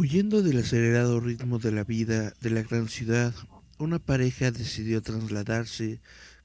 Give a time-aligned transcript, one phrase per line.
[0.00, 3.34] Huyendo del acelerado ritmo de la vida de la gran ciudad,
[3.76, 6.00] una pareja decidió trasladarse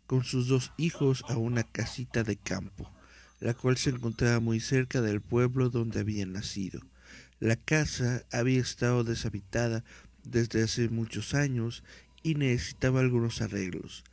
[0.07, 2.91] con sus dos hijos a una casita de campo,
[3.39, 6.81] la cual se encontraba muy cerca del pueblo donde habían nacido.
[7.39, 9.85] La casa había estado deshabitada
[10.25, 11.85] desde hace muchos años
[12.23, 14.03] y necesitaba algunos arreglos,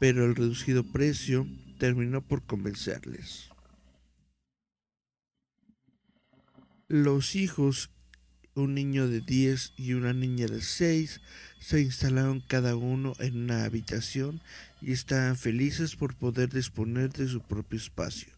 [0.00, 1.46] pero el reducido precio
[1.78, 3.50] terminó por convencerles.
[6.88, 7.90] Los hijos,
[8.56, 11.20] un niño de 10 y una niña de 6,
[11.60, 14.40] se instalaron cada uno en una habitación
[14.80, 18.32] y estaban felices por poder disponer de su propio espacio.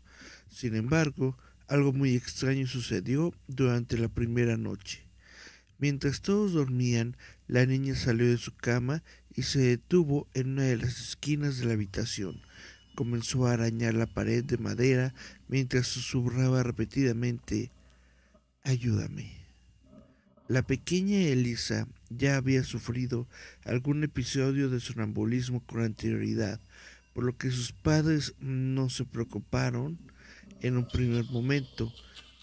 [0.50, 1.38] Sin embargo,
[1.68, 5.04] algo muy extraño sucedió durante la primera noche.
[5.78, 7.16] Mientras todos dormían,
[7.46, 9.04] la niña salió de su cama
[9.36, 12.42] y se detuvo en una de las esquinas de la habitación.
[12.96, 15.14] Comenzó a arañar la pared de madera
[15.46, 17.70] mientras susurraba repetidamente
[18.64, 19.37] Ayúdame.
[20.48, 23.28] La pequeña Elisa ya había sufrido
[23.66, 26.58] algún episodio de sonambulismo con anterioridad,
[27.12, 29.98] por lo que sus padres no se preocuparon
[30.62, 31.92] en un primer momento.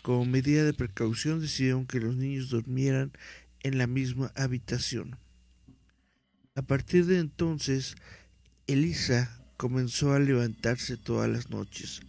[0.04, 3.12] Como medida de precaución decidieron que los niños durmieran
[3.64, 5.18] en la misma habitación.
[6.54, 7.96] A partir de entonces,
[8.68, 12.02] Elisa comenzó a levantarse todas las noches.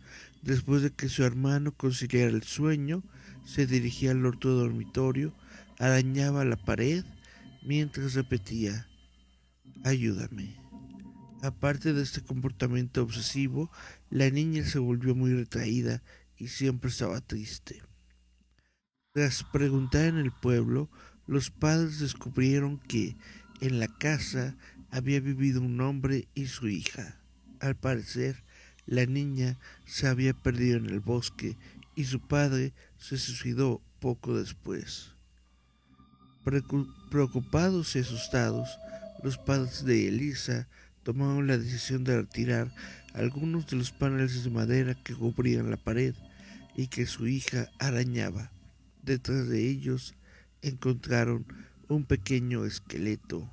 [0.43, 3.02] Después de que su hermano conciliara el sueño,
[3.46, 5.32] se dirigía al otro dormitorio,
[5.78, 7.05] arañaba la pared
[7.62, 8.88] mientras repetía,
[9.84, 10.56] ayúdame.
[11.43, 13.70] Aparte de este comportamiento obsesivo,
[14.11, 16.02] la niña se volvió muy retraída
[16.37, 17.82] y siempre estaba triste.
[19.12, 20.90] Tras preguntar en el pueblo,
[21.26, 23.17] los padres descubrieron que
[23.61, 24.56] en la casa
[24.90, 27.20] había vivido un hombre y su hija.
[27.61, 28.44] Al parecer,
[28.87, 31.56] la niña se había perdido en el bosque
[31.94, 35.15] y su padre se suicidó poco después.
[37.10, 38.78] Preocupados y asustados,
[39.25, 40.69] los padres de Elisa
[41.02, 42.72] tomaron la decisión de retirar
[43.14, 46.14] algunos de los paneles de madera que cubrían la pared
[46.76, 48.52] y que su hija arañaba.
[49.02, 50.14] Detrás de ellos
[50.62, 51.46] encontraron
[51.88, 53.52] un pequeño esqueleto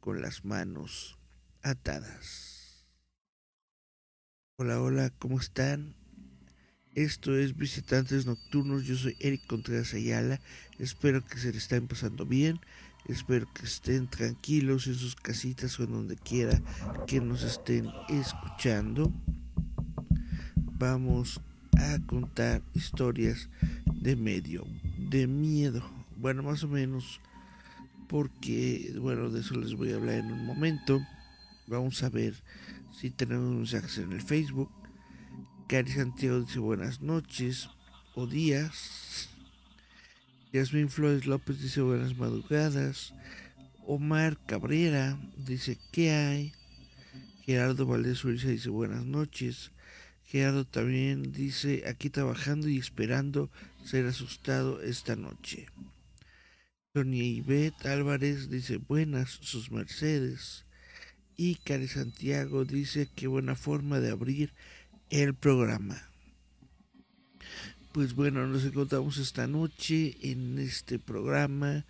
[0.00, 1.18] con las manos
[1.62, 2.86] atadas.
[4.58, 5.97] Hola, hola, ¿cómo están?
[6.98, 10.40] Esto es Visitantes Nocturnos, yo soy Eric Contreras Ayala,
[10.80, 12.58] espero que se le estén pasando bien,
[13.06, 16.60] espero que estén tranquilos en sus casitas o en donde quiera
[17.06, 19.12] que nos estén escuchando.
[20.76, 21.40] Vamos
[21.76, 23.48] a contar historias
[23.86, 24.66] de medio,
[25.08, 27.20] de miedo, bueno, más o menos,
[28.08, 31.00] porque, bueno, de eso les voy a hablar en un momento.
[31.68, 32.34] Vamos a ver
[32.92, 34.72] si tenemos mensajes en el Facebook
[35.68, 37.68] Cari Santiago dice buenas noches
[38.14, 39.28] o días.
[40.50, 43.12] Yasmin Flores López dice buenas madrugadas.
[43.86, 46.52] Omar Cabrera dice ¿qué hay?
[47.44, 49.72] Gerardo Valdés Uriza dice buenas noches.
[50.24, 53.50] Gerardo también dice aquí trabajando y esperando
[53.84, 55.66] ser asustado esta noche.
[56.94, 60.64] Sonia Ivette Álvarez dice buenas sus mercedes.
[61.36, 64.54] Y Cari Santiago dice qué buena forma de abrir
[65.10, 66.02] el programa.
[67.92, 71.86] Pues bueno, nos encontramos esta noche en este programa,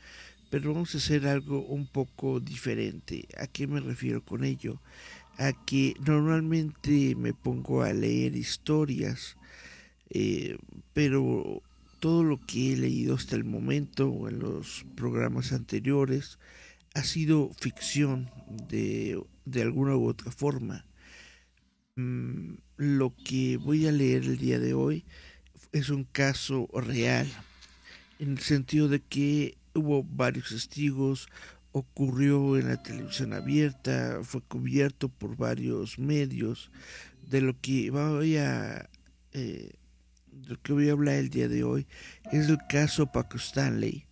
[0.50, 3.28] pero vamos a hacer algo un poco diferente.
[3.36, 4.80] ¿A qué me refiero con ello?
[5.36, 9.36] A que normalmente me pongo a leer historias,
[10.10, 10.56] eh,
[10.94, 11.62] pero
[12.00, 16.38] todo lo que he leído hasta el momento o en los programas anteriores
[16.94, 18.30] ha sido ficción
[18.68, 20.86] de, de alguna u otra forma.
[21.96, 25.04] Mm, lo que voy a leer el día de hoy
[25.72, 27.26] es un caso real,
[28.20, 31.28] en el sentido de que hubo varios testigos,
[31.72, 36.70] ocurrió en la televisión abierta, fue cubierto por varios medios.
[37.28, 38.88] De lo que voy a,
[39.32, 39.72] eh,
[40.46, 41.86] lo que voy a hablar el día de hoy
[42.32, 44.06] es el caso Paco Stanley,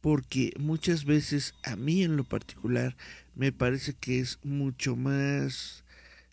[0.00, 2.96] porque muchas veces a mí en lo particular
[3.34, 5.84] me parece que es mucho más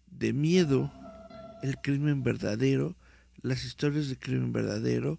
[0.10, 0.92] de miedo
[1.64, 2.96] el crimen verdadero,
[3.42, 5.18] las historias de crimen verdadero,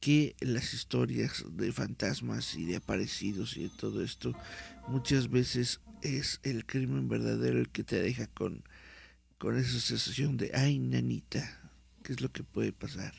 [0.00, 4.34] que las historias de fantasmas y de aparecidos y de todo esto.
[4.88, 8.64] Muchas veces es el crimen verdadero el que te deja con,
[9.38, 11.70] con esa sensación de, ay, nanita,
[12.02, 13.14] ¿qué es lo que puede pasar?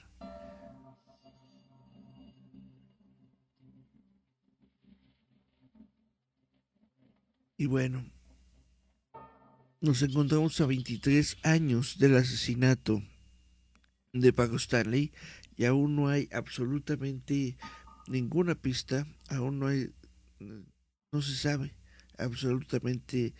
[7.56, 8.06] Y bueno,
[9.82, 13.02] nos encontramos a 23 años del asesinato
[14.12, 15.14] de Paco Stanley
[15.56, 17.58] y aún no hay absolutamente
[18.08, 19.92] ninguna pista, aún no hay,
[20.40, 21.74] no se sabe
[22.18, 23.34] absolutamente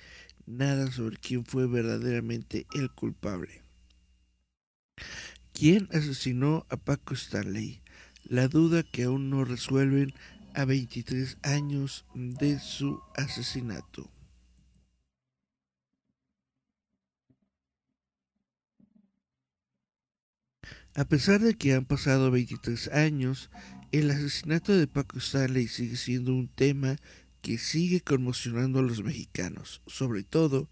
[0.46, 3.64] nada sobre quién fue verdaderamente el culpable.
[5.54, 7.82] ¿Quién asesinó a Paco Stanley?
[8.24, 10.14] La duda que aún no resuelven
[10.54, 14.10] a 23 años de su asesinato.
[21.00, 23.50] A pesar de que han pasado 23 años
[23.94, 26.98] El asesinato de Paco Stanley sigue siendo un tema
[27.42, 30.70] que sigue conmocionando a los mexicanos, sobre todo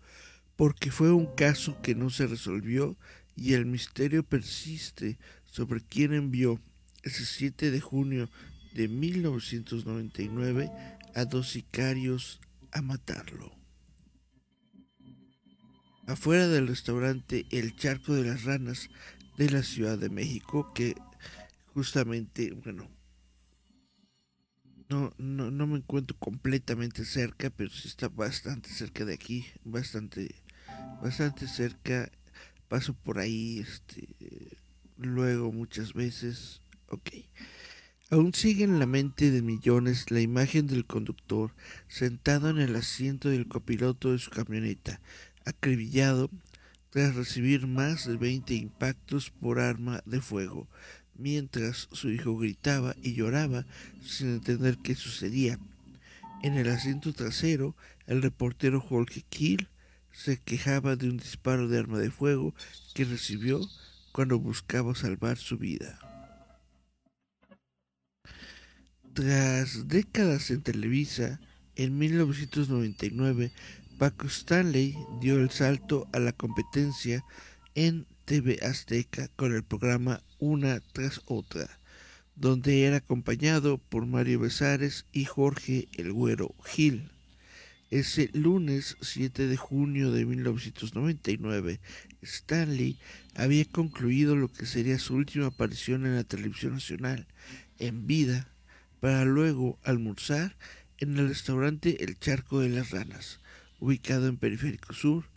[0.58, 2.98] porque fue un caso que no se resolvió
[3.38, 6.60] y el misterio persiste sobre quién envió
[7.04, 8.30] ese 7 de junio
[8.74, 10.70] de 1999
[11.16, 12.42] a dos sicarios
[12.74, 13.56] a matarlo.
[16.06, 18.90] Afuera del restaurante El Charco de las Ranas
[19.38, 20.96] de la Ciudad de México, que
[21.74, 22.90] justamente, bueno,
[24.90, 30.36] no, no, no me encuentro completamente cerca, pero sí está bastante cerca de aquí, bastante,
[31.02, 32.12] bastante cerca.
[32.68, 34.08] Paso por ahí, este,
[34.98, 36.62] luego muchas veces.
[36.90, 37.12] Ok.
[38.10, 41.54] Aún sigue en la mente de millones la imagen del conductor
[41.90, 45.02] sentado en el asiento del copiloto de su camioneta,
[45.46, 46.30] acribillado
[46.98, 50.68] tras recibir más de 20 impactos por arma de fuego,
[51.14, 53.68] mientras su hijo gritaba y lloraba
[54.02, 55.60] sin entender qué sucedía.
[56.42, 57.76] En el asiento trasero,
[58.08, 59.68] el reportero Jorge Kiel
[60.12, 62.56] se quejaba de un disparo de arma de fuego
[62.96, 63.62] que recibió
[64.12, 66.00] cuando buscaba salvar su vida.
[69.14, 71.40] Tras décadas en Televisa,
[71.76, 73.52] en 1999,
[73.98, 77.26] Paco Stanley dio el salto a la competencia
[77.74, 81.80] en TV Azteca con el programa Una tras otra,
[82.36, 87.10] donde era acompañado por Mario Besares y Jorge El Güero Gil.
[87.90, 91.80] Ese lunes 7 de junio de 1999,
[92.22, 93.00] Stanley
[93.34, 97.26] había concluido lo que sería su última aparición en la televisión nacional,
[97.80, 98.48] en vida,
[99.00, 100.56] para luego almorzar
[101.00, 103.40] en el restaurante El Charco de las Ranas,
[103.80, 105.30] ubicado en Periférico Sur,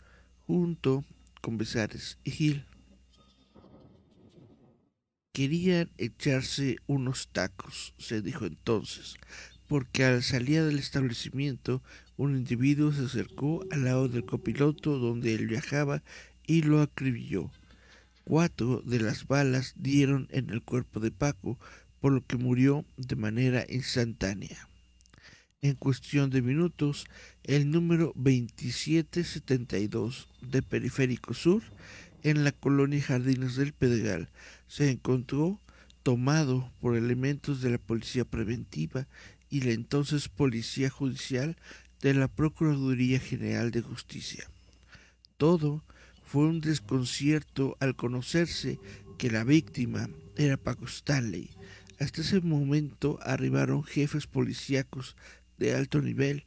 [0.47, 1.03] junto
[1.41, 2.65] con Besares y Gil
[5.31, 9.15] querían echarse unos tacos, se dijo entonces,
[9.67, 11.81] porque al salir del establecimiento
[12.17, 16.03] un individuo se acercó al lado del copiloto donde él viajaba
[16.45, 17.49] y lo acribilló.
[18.25, 21.57] Cuatro de las balas dieron en el cuerpo de Paco,
[21.99, 24.67] por lo que murió de manera instantánea.
[25.63, 27.05] En cuestión de minutos,
[27.43, 31.61] el número 2772 de Periférico Sur,
[32.23, 34.29] en la colonia Jardines del Pedregal,
[34.67, 35.61] se encontró
[36.01, 39.07] tomado por elementos de la Policía Preventiva
[39.51, 41.55] y la entonces Policía Judicial
[42.01, 44.49] de la Procuraduría General de Justicia.
[45.37, 45.83] Todo
[46.23, 48.79] fue un desconcierto al conocerse
[49.19, 51.51] que la víctima era Paco Stanley.
[51.99, 55.15] Hasta ese momento arribaron jefes policíacos
[55.61, 56.43] de alto nivel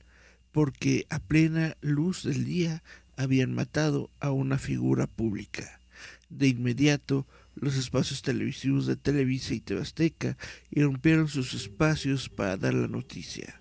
[0.50, 2.82] porque a plena luz del día
[3.16, 5.80] habían matado a una figura pública.
[6.28, 10.36] De inmediato los espacios televisivos de Televisa y Tebasteca
[10.70, 13.60] irrumpieron sus espacios para dar la noticia.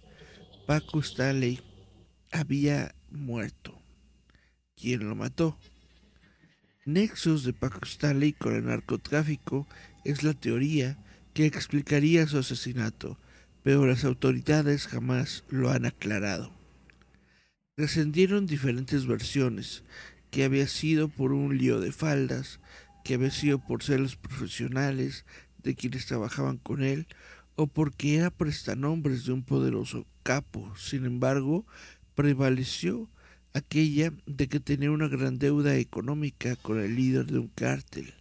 [0.65, 1.61] Paco Stanley
[2.31, 3.79] había muerto.
[4.75, 5.59] ¿Quién lo mató?
[6.85, 9.67] Nexos de Paco Stanley con el narcotráfico
[10.03, 10.97] es la teoría
[11.33, 13.19] que explicaría su asesinato,
[13.63, 16.51] pero las autoridades jamás lo han aclarado.
[17.77, 19.83] Descendieron diferentes versiones,
[20.29, 22.59] que había sido por un lío de faldas,
[23.03, 25.25] que había sido por ser los profesionales
[25.63, 27.07] de quienes trabajaban con él
[27.55, 30.73] o porque era prestanombres de un poderoso capo.
[30.75, 31.65] Sin embargo,
[32.15, 33.09] prevaleció
[33.53, 38.13] aquella de que tenía una gran deuda económica con el líder de un cártel.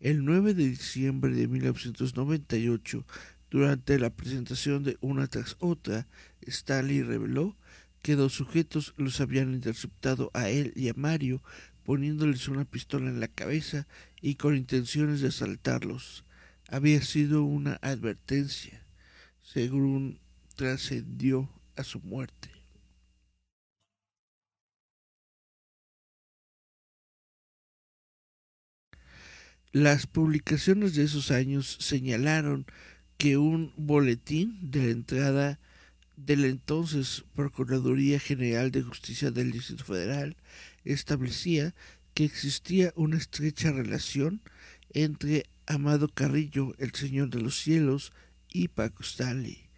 [0.00, 3.06] El 9 de diciembre de 1998,
[3.54, 6.08] durante la presentación de Una tras otra,
[6.40, 7.56] Stanley reveló
[8.02, 11.40] que dos sujetos los habían interceptado a él y a Mario
[11.84, 13.86] poniéndoles una pistola en la cabeza
[14.20, 16.24] y con intenciones de asaltarlos.
[16.66, 18.84] Había sido una advertencia,
[19.40, 20.18] según
[20.56, 22.50] trascendió a su muerte.
[29.70, 32.66] Las publicaciones de esos años señalaron
[33.18, 35.58] que un boletín de la entrada
[36.16, 40.36] de la entonces Procuraduría General de Justicia del Distrito Federal
[40.84, 41.74] establecía
[42.14, 44.40] que existía una estrecha relación
[44.90, 48.12] entre Amado Carrillo, el Señor de los Cielos,
[48.54, 49.68] y Paco Stanley.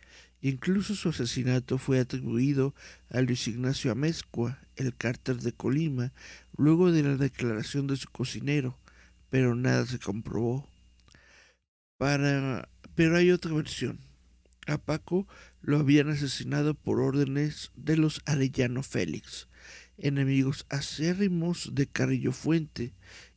[0.43, 2.75] Incluso su asesinato fue atribuido
[3.11, 6.13] a Luis Ignacio Amezcua, el cárter de Colima,
[6.57, 8.79] luego de la declaración de su cocinero,
[9.31, 10.69] pero nada se comprobó.
[11.99, 12.69] Para...
[12.95, 13.99] Pero hay otra versión.
[14.67, 15.27] A Paco
[15.63, 19.49] lo habían asesinado por órdenes de los Arellano Félix,
[19.99, 22.93] enemigos acérrimos de Carrillo Fuente,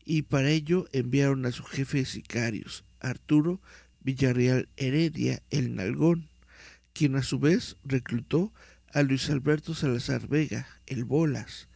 [0.05, 3.61] y para ello enviaron a su jefe sicarios, Arturo
[4.01, 6.29] Villarreal Heredia el Nalgón,
[6.93, 8.51] quien a su vez reclutó
[8.91, 11.67] a Luis Alberto Salazar Vega el Bolas,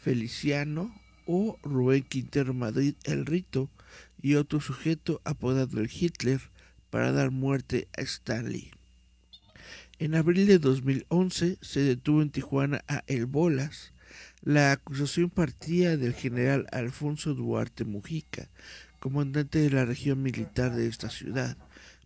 [0.00, 0.94] Feliciano
[1.26, 3.70] o Rubén Quintero Madrid el Rito
[4.20, 6.40] y otro sujeto apodado el Hitler
[6.90, 8.70] para dar muerte a Stanley.
[9.98, 13.92] En abril de 2011 se detuvo en Tijuana a El Bolas.
[14.42, 18.48] La acusación partía del general Alfonso Duarte Mujica,
[19.00, 21.56] comandante de la región militar de esta ciudad,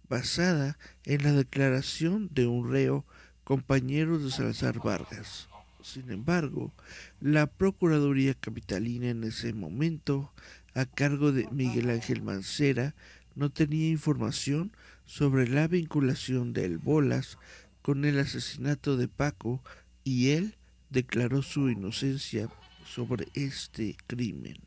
[0.09, 3.04] basada en la declaración de un reo
[3.45, 5.49] compañero de Salazar Vargas.
[5.83, 6.73] Sin embargo,
[7.21, 10.33] la Procuraduría Capitalina en ese momento,
[10.75, 12.95] a cargo de Miguel Ángel Mancera,
[13.35, 14.73] no tenía información
[15.05, 17.38] sobre la vinculación de El Bolas
[17.83, 19.62] con el asesinato de Paco
[20.05, 20.57] y él
[20.91, 22.49] declaró su inocencia
[22.85, 24.59] sobre este crimen.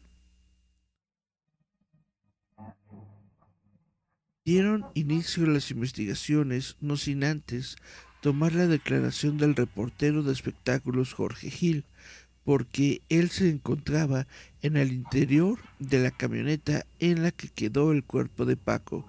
[4.44, 7.78] Dieron inicio las investigaciones no sin antes
[8.22, 11.84] tomar la declaración del reportero de espectáculos Jorge Gil,
[12.46, 14.28] porque él se encontraba
[14.62, 19.06] en el interior de la camioneta en la que quedó el cuerpo de Paco.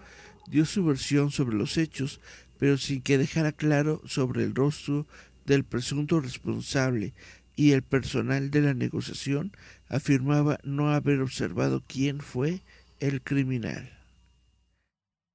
[0.48, 2.20] Dio su versión sobre los hechos,
[2.58, 5.06] pero sin que dejara claro sobre el rostro
[5.44, 7.12] del presunto responsable
[7.54, 9.52] y el personal de la negociación
[9.88, 12.62] afirmaba no haber observado quién fue
[13.00, 13.92] el criminal.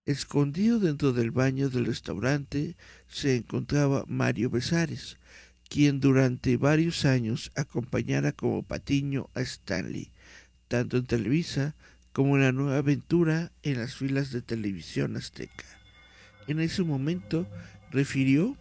[0.05, 2.75] Escondido dentro del baño del restaurante
[3.07, 5.17] se encontraba Mario Besares,
[5.71, 10.11] quien durante varios años acompañara como patiño a Stanley,
[10.67, 11.75] tanto en Televisa
[12.11, 15.63] como en la nueva aventura en las filas de televisión azteca.
[16.47, 17.47] En ese momento
[17.89, 18.57] refirió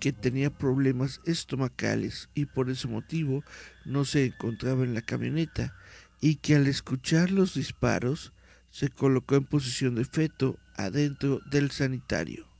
[0.00, 3.44] que tenía problemas estomacales y por ese motivo
[3.84, 5.76] no se encontraba en la camioneta
[6.22, 8.32] y que al escuchar los disparos
[8.70, 12.53] se colocó en posición de feto adentro del sanitario.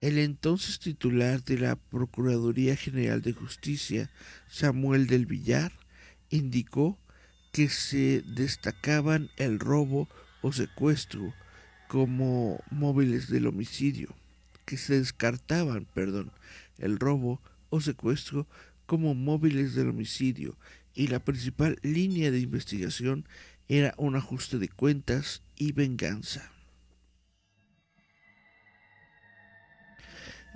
[0.00, 4.10] El entonces titular de la Procuraduría General de Justicia,
[4.48, 5.72] Samuel del Villar,
[6.30, 6.98] indicó
[7.52, 10.08] que se destacaban el robo
[10.40, 11.34] o secuestro
[11.86, 14.14] como móviles del homicidio,
[14.64, 16.32] que se descartaban, perdón,
[16.78, 18.46] el robo o secuestro
[18.86, 20.56] como móviles del homicidio
[20.94, 23.26] y la principal línea de investigación
[23.68, 26.50] era un ajuste de cuentas y venganza.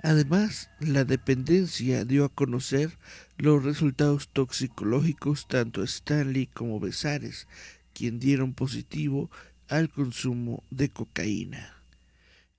[0.05, 2.95] Además, la dependencia dio a conocer
[3.39, 7.47] los resultados toxicológicos tanto Stanley como Besares,
[7.91, 9.31] quien dieron positivo
[9.67, 11.73] al consumo de cocaína.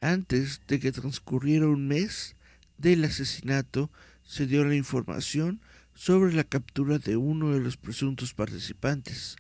[0.01, 2.35] Antes de que transcurriera un mes
[2.79, 3.93] del asesinato,
[4.25, 5.61] se dio la información
[5.95, 9.37] sobre la captura de uno de los presuntos participantes.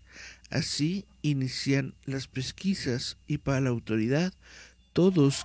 [0.49, 4.33] Así inician las pesquisas y para la autoridad
[4.97, 5.45] todos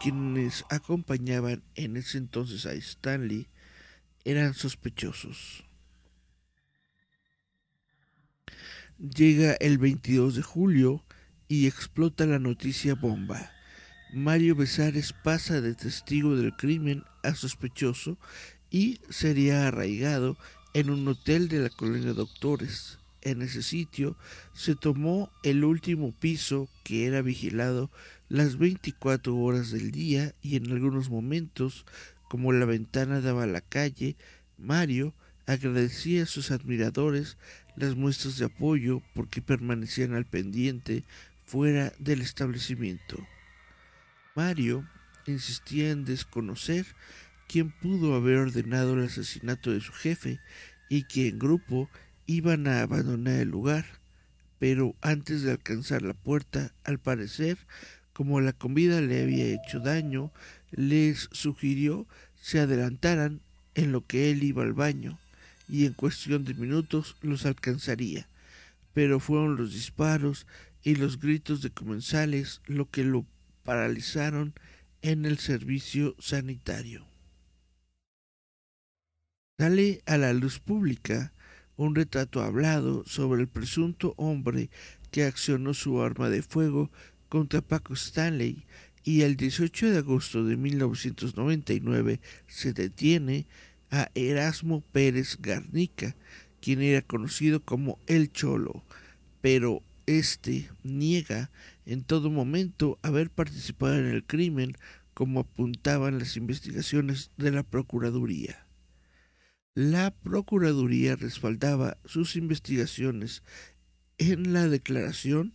[0.00, 3.46] quienes acompañaban en ese entonces a Stanley
[4.24, 5.66] eran sospechosos.
[8.98, 11.04] Llega el 22 de julio
[11.46, 13.52] y explota la noticia bomba.
[14.14, 18.16] Mario Besares pasa de testigo del crimen a sospechoso
[18.70, 20.38] y sería arraigado
[20.72, 22.98] en un hotel de la colonia Doctores.
[23.20, 24.16] En ese sitio
[24.54, 27.90] se tomó el último piso que era vigilado
[28.30, 31.84] las 24 horas del día y en algunos momentos,
[32.28, 34.16] como la ventana daba a la calle,
[34.56, 35.14] Mario
[35.46, 37.36] agradecía a sus admiradores
[37.74, 41.02] las muestras de apoyo porque permanecían al pendiente
[41.44, 43.18] fuera del establecimiento.
[44.36, 44.88] Mario
[45.26, 46.86] insistía en desconocer
[47.48, 50.38] quién pudo haber ordenado el asesinato de su jefe
[50.88, 51.90] y que en grupo
[52.26, 53.86] iban a abandonar el lugar,
[54.60, 57.58] pero antes de alcanzar la puerta, al parecer,
[58.12, 60.32] como la comida le había hecho daño,
[60.70, 62.06] les sugirió
[62.40, 63.40] se adelantaran
[63.74, 65.18] en lo que él iba al baño,
[65.68, 68.28] y en cuestión de minutos los alcanzaría.
[68.92, 70.46] Pero fueron los disparos
[70.82, 73.26] y los gritos de comensales lo que lo
[73.62, 74.54] paralizaron
[75.02, 77.06] en el servicio sanitario.
[79.58, 81.32] Sale a la luz pública
[81.76, 84.70] un retrato hablado sobre el presunto hombre
[85.10, 86.90] que accionó su arma de fuego
[87.30, 88.66] contra Paco Stanley
[89.02, 93.46] y el 18 de agosto de 1999 se detiene
[93.90, 96.14] a Erasmo Pérez Garnica,
[96.60, 98.84] quien era conocido como El Cholo,
[99.40, 101.50] pero este niega
[101.86, 104.76] en todo momento haber participado en el crimen
[105.14, 108.66] como apuntaban las investigaciones de la Procuraduría.
[109.74, 113.42] La Procuraduría respaldaba sus investigaciones
[114.18, 115.54] en la declaración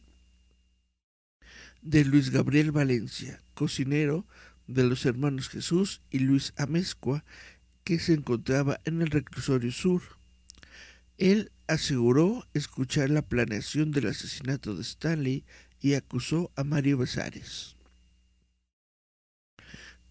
[1.85, 4.25] de Luis Gabriel Valencia, cocinero
[4.65, 7.23] de los hermanos Jesús y Luis Amezcua,
[7.83, 10.01] que se encontraba en el reclusorio sur.
[11.19, 15.45] Él aseguró escuchar la planeación del asesinato de Stanley
[15.79, 17.75] y acusó a Mario Besares.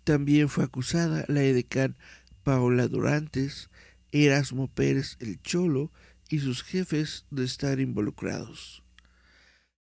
[0.04, 1.96] También fue acusada la edecán
[2.44, 3.68] Paola Durantes,
[4.12, 5.90] Erasmo Pérez el Cholo
[6.28, 8.83] y sus jefes de estar involucrados.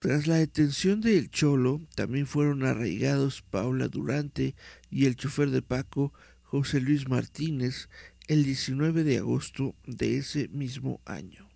[0.04, 4.54] Tras la detención de El Cholo, también fueron arraigados Paula Durante
[4.90, 6.12] y el chofer de Paco,
[6.42, 7.88] José Luis Martínez,
[8.28, 11.48] el 19 de agosto de ese mismo año.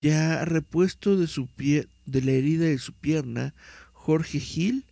[0.00, 3.52] Ya repuesto de, su pie, de la herida de su pierna,
[3.92, 4.86] Jorge Gil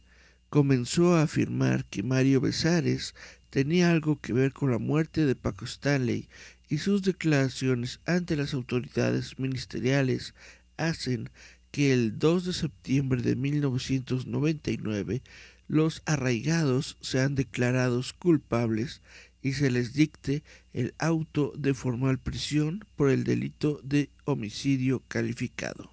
[0.48, 3.14] comenzó a afirmar que Mario Besares
[3.48, 6.28] tenía algo que ver con la muerte de Paco Stanley
[6.68, 10.34] y sus declaraciones ante las autoridades ministeriales
[10.78, 11.30] hacen
[11.70, 15.22] que el 2 de septiembre de 1999
[15.68, 19.02] los arraigados sean declarados culpables
[19.42, 25.90] y se les dicte el auto de formal prisión por el delito de homicidio calificado.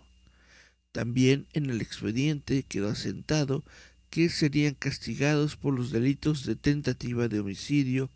[0.92, 3.64] También en el expediente quedó asentado
[4.10, 8.10] que serían castigados por los delitos de tentativa de homicidio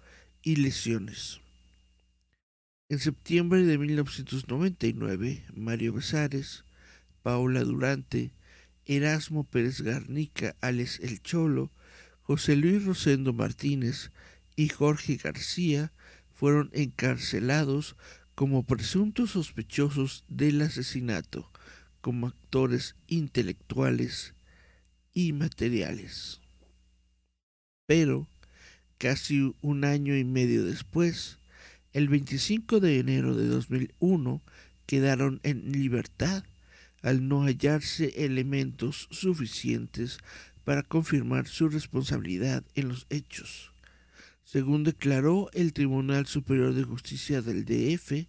[0.43, 1.41] y lesiones.
[2.91, 6.65] En septiembre de 1999, Mario Besares,
[7.21, 8.33] Paula Durante,
[8.87, 11.71] Erasmo Pérez Garnica, Alex El Cholo,
[12.23, 14.11] José Luis Rosendo Martínez
[14.55, 15.93] y Jorge García
[16.33, 17.95] fueron encarcelados
[18.33, 21.51] como presuntos sospechosos del asesinato,
[22.01, 24.33] como actores intelectuales
[25.13, 26.41] y materiales.
[27.85, 28.27] Pero,
[28.97, 31.38] casi un año y medio después,
[31.93, 34.41] el 25 de enero de 2001
[34.85, 36.43] quedaron en libertad
[37.01, 40.19] al no hallarse elementos suficientes
[40.63, 43.71] para confirmar su responsabilidad en los hechos.
[44.43, 48.27] Según declaró el Tribunal Superior de Justicia del DF,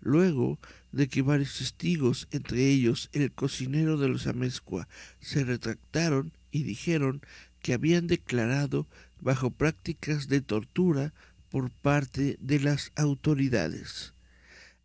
[0.00, 0.58] luego
[0.90, 4.88] de que varios testigos, entre ellos el cocinero de los Amezcua,
[5.20, 7.22] se retractaron y dijeron
[7.60, 8.86] que habían declarado
[9.20, 11.14] bajo prácticas de tortura
[11.52, 14.14] por parte de las autoridades.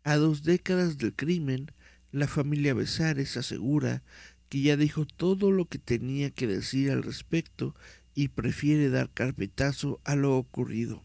[0.04, 1.72] A dos décadas del crimen,
[2.12, 4.02] la familia Besares asegura
[4.50, 7.74] que ya dijo todo lo que tenía que decir al respecto
[8.14, 11.02] y prefiere dar carpetazo a lo ocurrido.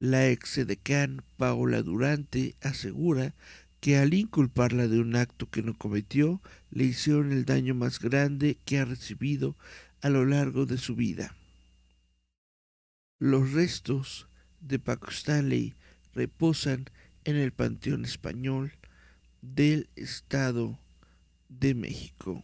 [0.00, 3.36] La ex decán Paola Durante asegura
[3.78, 8.58] que al inculparla de un acto que no cometió, le hicieron el daño más grande
[8.64, 9.56] que ha recibido
[10.00, 11.36] a lo largo de su vida.
[13.20, 14.28] Los restos
[14.60, 15.74] de Paco Stanley
[16.14, 16.86] reposan
[17.24, 18.72] en el Panteón Español
[19.42, 20.78] del Estado
[21.48, 22.42] de México.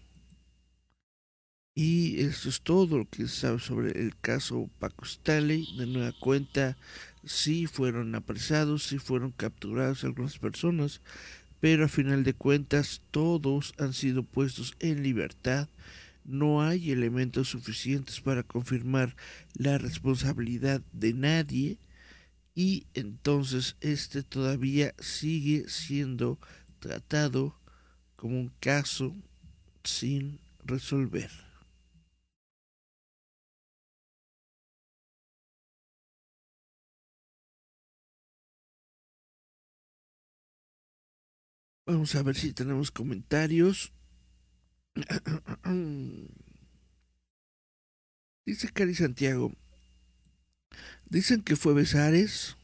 [1.74, 5.66] Y esto es todo lo que se sabe sobre el caso Paco Stanley.
[5.76, 6.76] De nueva cuenta,
[7.24, 11.00] sí fueron apresados, sí fueron capturados algunas personas,
[11.58, 15.68] pero a final de cuentas todos han sido puestos en libertad.
[16.24, 19.16] No hay elementos suficientes para confirmar
[19.54, 21.78] la responsabilidad de nadie
[22.54, 26.38] y entonces este todavía sigue siendo
[26.78, 27.58] tratado
[28.16, 29.14] como un caso
[29.82, 31.30] sin resolver.
[41.86, 43.92] Vamos a ver si tenemos comentarios.
[48.46, 49.52] Dice Cari Santiago,
[51.14, 52.56] Dicen que fue Besares,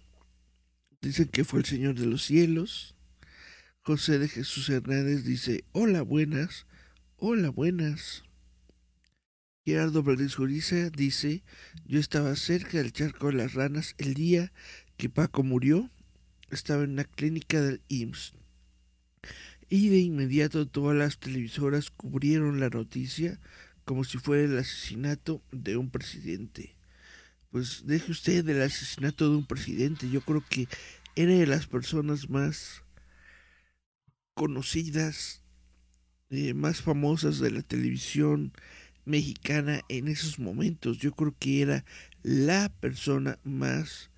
[1.01, 2.97] dicen que fue el Señor de los cielos.
[3.81, 6.67] José de Jesús Hernández dice, hola buenas,
[7.17, 8.25] hola buenas.
[9.65, 11.45] Gerardo Valdés Juriza dice,
[11.87, 14.53] yo estaba cerca del charco de las ranas el día
[14.97, 15.89] que Paco murió,
[16.51, 18.33] estaba en una clínica del IMSS.
[19.69, 23.39] Y de inmediato todas las televisoras cubrieron la noticia
[23.85, 26.80] como si fuera el asesinato de un presidente
[27.51, 30.09] pues deje usted del asesinato de un presidente.
[30.09, 30.69] Yo creo que
[31.17, 32.85] era de las personas más
[34.35, 35.43] conocidas,
[36.31, 38.53] eh, más famosas de la televisión
[39.05, 40.99] mexicana en esos momentos.
[40.99, 41.85] Yo creo que era
[42.23, 44.11] la persona más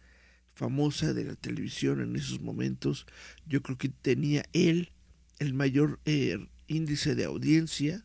[0.55, 3.07] famosa de la televisión en esos momentos.
[3.47, 4.93] Yo creo que tenía él
[5.39, 8.05] el mayor eh, índice de audiencia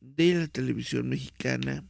[0.00, 1.84] de la televisión mexicana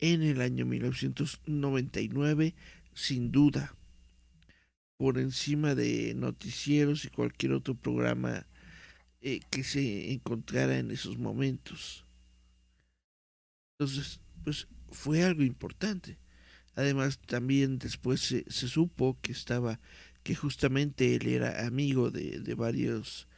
[0.00, 2.54] en el año 1999,
[2.94, 3.74] sin duda,
[4.96, 8.46] por encima de noticieros y cualquier otro programa
[9.20, 12.04] eh, que se encontrara en esos momentos.
[13.78, 16.18] Entonces, pues fue algo importante.
[16.74, 19.80] Además, también después se, supo que estaba,
[20.22, 23.28] que justamente él era amigo de, de varios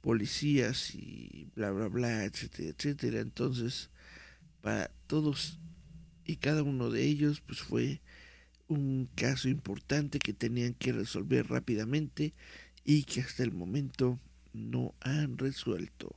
[0.00, 3.20] policías y bla, bla, bla, etcétera, etcétera.
[3.20, 3.90] Entonces,
[4.60, 5.58] para todos
[6.28, 8.02] y cada uno de ellos, pues fue
[8.68, 12.34] un caso importante que tenían que resolver rápidamente
[12.84, 14.20] y que hasta el momento
[14.52, 16.14] no han resuelto.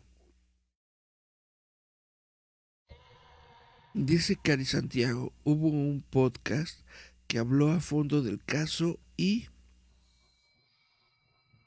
[3.94, 6.82] Dice Cari Santiago, hubo un podcast
[7.28, 9.48] que habló a fondo del caso y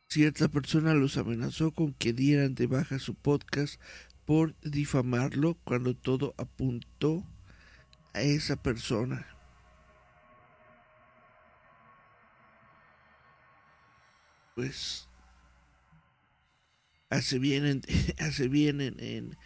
[0.09, 3.81] cierta persona los amenazó con que dieran de baja su podcast
[4.27, 7.27] por difamarlo cuando todo apuntó
[8.15, 9.27] a esa persona.
[14.55, 15.09] Pues
[17.11, 17.83] hace bien en,
[18.19, 19.37] hace bien en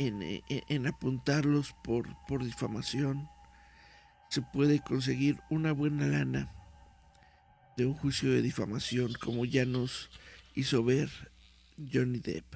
[0.00, 3.28] en, apuntarlos por, por difamación,
[4.30, 6.50] se puede conseguir una buena lana
[7.76, 10.10] de un juicio de difamación, como ya nos
[10.54, 11.10] hizo ver
[11.92, 12.46] Johnny Depp.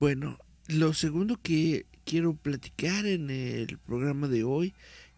[0.00, 4.74] Bueno, lo segundo que quiero platicar en el programa de hoy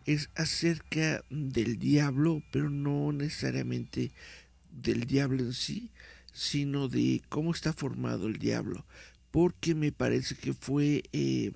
[0.07, 4.11] es acerca del diablo, pero no necesariamente
[4.71, 5.91] del diablo en sí,
[6.33, 8.87] sino de cómo está formado el diablo.
[9.31, 11.53] Porque me parece que fue eh,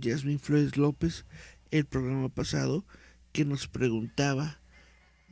[0.00, 1.24] Jasmine Flores López
[1.72, 2.84] el programa pasado
[3.32, 4.60] que nos preguntaba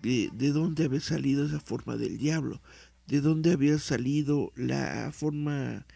[0.02, 2.60] de, de, dónde había salido esa forma del diablo,
[3.06, 5.86] de dónde había salido la forma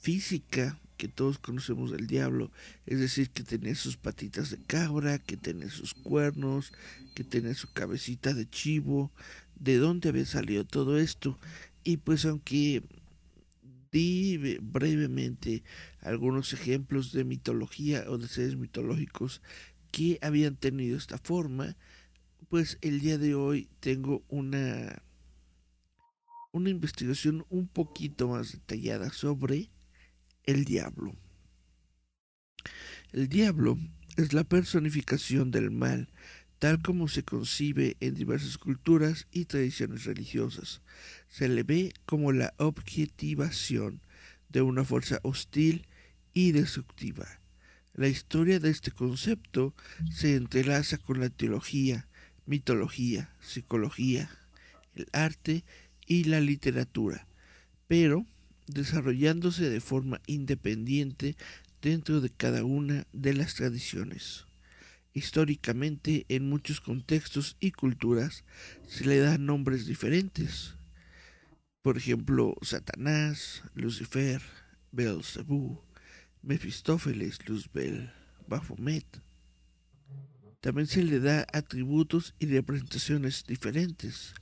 [0.00, 2.52] física que todos conocemos del diablo,
[2.86, 6.72] es decir, que tenía sus patitas de cabra, que tenía sus cuernos,
[7.16, 9.10] que tenía su cabecita de chivo,
[9.56, 11.40] de dónde había salido todo esto.
[11.82, 12.84] Y pues aunque
[13.90, 15.64] di brevemente
[16.02, 19.42] algunos ejemplos de mitología o de seres mitológicos
[19.90, 21.76] que habían tenido esta forma,
[22.48, 25.02] pues el día de hoy tengo una
[26.52, 29.68] una investigación un poquito más detallada sobre
[30.44, 31.14] el diablo.
[33.12, 33.78] El diablo
[34.16, 36.08] es la personificación del mal,
[36.58, 40.80] tal como se concibe en diversas culturas y tradiciones religiosas.
[41.28, 44.00] Se le ve como la objetivación
[44.48, 45.86] de una fuerza hostil
[46.32, 47.26] y destructiva.
[47.94, 49.74] La historia de este concepto
[50.10, 52.08] se entrelaza con la teología,
[52.46, 54.30] mitología, psicología,
[54.94, 55.64] el arte
[56.06, 57.26] y la literatura,
[57.88, 58.26] pero
[58.66, 61.36] desarrollándose de forma independiente
[61.80, 64.46] dentro de cada una de las tradiciones.
[65.14, 68.44] Históricamente, en muchos contextos y culturas
[68.86, 70.76] se le dan nombres diferentes.
[71.82, 74.40] Por ejemplo, Satanás, Lucifer,
[74.90, 75.82] Beelzebú,
[76.42, 78.10] Mefistófeles, Luzbel,
[78.46, 79.04] Baphomet.
[80.60, 84.34] También se le da atributos y representaciones diferentes.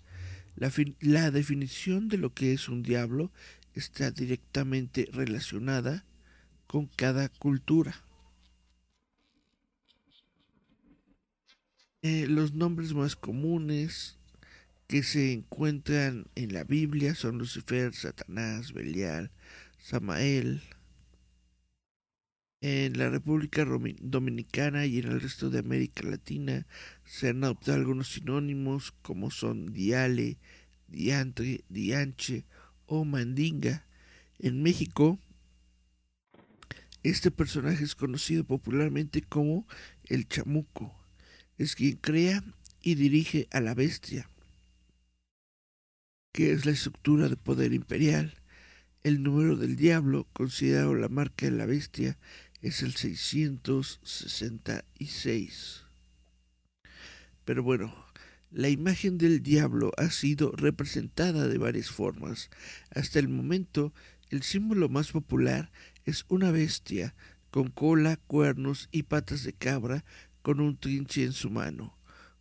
[0.55, 3.33] La, la definición de lo que es un diablo
[3.81, 6.05] está directamente relacionada
[6.67, 8.05] con cada cultura.
[12.03, 14.19] Eh, los nombres más comunes
[14.87, 19.31] que se encuentran en la Biblia son Lucifer, Satanás, Belial,
[19.79, 20.63] Samael.
[22.63, 26.67] En la República Dominicana y en el resto de América Latina
[27.07, 30.37] se han adoptado algunos sinónimos como son diale,
[30.89, 32.45] diantre, dianche
[32.91, 33.87] o mandinga.
[34.39, 35.19] En México,
[37.03, 39.67] este personaje es conocido popularmente como
[40.05, 41.01] el chamuco
[41.61, 42.43] es quien crea
[42.81, 44.31] y dirige a la bestia,
[46.33, 48.33] que es la estructura de poder imperial.
[49.03, 52.17] El número del diablo, considerado la marca de la bestia,
[52.63, 55.83] es el 666.
[57.45, 57.95] Pero bueno,
[58.51, 62.51] la imagen del diablo ha sido representada de varias formas.
[62.91, 63.93] Hasta el momento,
[64.31, 65.71] el símbolo más popular
[66.05, 67.15] es una bestia
[67.51, 70.05] con cola, cuernos y patas de cabra
[70.43, 71.97] con un trinche en su mano.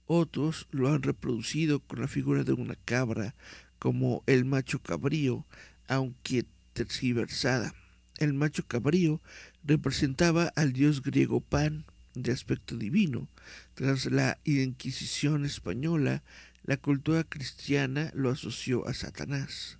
[0.06, 3.36] Otros lo han reproducido con la figura de una cabra,
[3.78, 5.46] como el macho cabrío,
[5.88, 7.74] aunque tergiversada.
[8.18, 9.22] El macho cabrío
[9.64, 11.86] representaba al dios griego Pan,
[12.24, 13.28] de aspecto divino.
[13.74, 16.24] Tras la Inquisición española,
[16.64, 19.80] la cultura cristiana lo asoció a Satanás.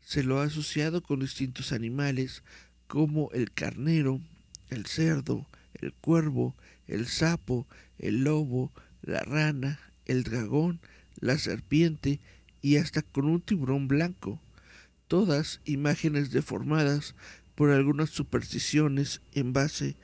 [0.00, 2.42] Se lo ha asociado con distintos animales
[2.86, 4.20] como el carnero,
[4.70, 5.46] el cerdo,
[5.80, 6.54] el cuervo,
[6.86, 7.66] el sapo,
[7.98, 10.80] el lobo, la rana, el dragón,
[11.20, 12.20] la serpiente
[12.60, 14.40] y hasta con un tiburón blanco,
[15.08, 17.14] todas imágenes deformadas
[17.54, 19.96] por algunas supersticiones en base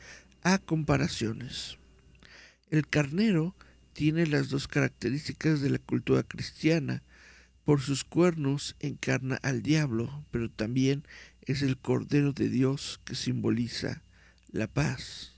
[0.55, 1.77] a comparaciones.
[2.71, 3.55] El carnero
[3.93, 7.03] tiene las dos características de la cultura cristiana.
[7.65, 11.05] Por sus cuernos encarna al diablo, pero también
[11.43, 14.03] es el Cordero de Dios que simboliza
[14.51, 15.35] la paz.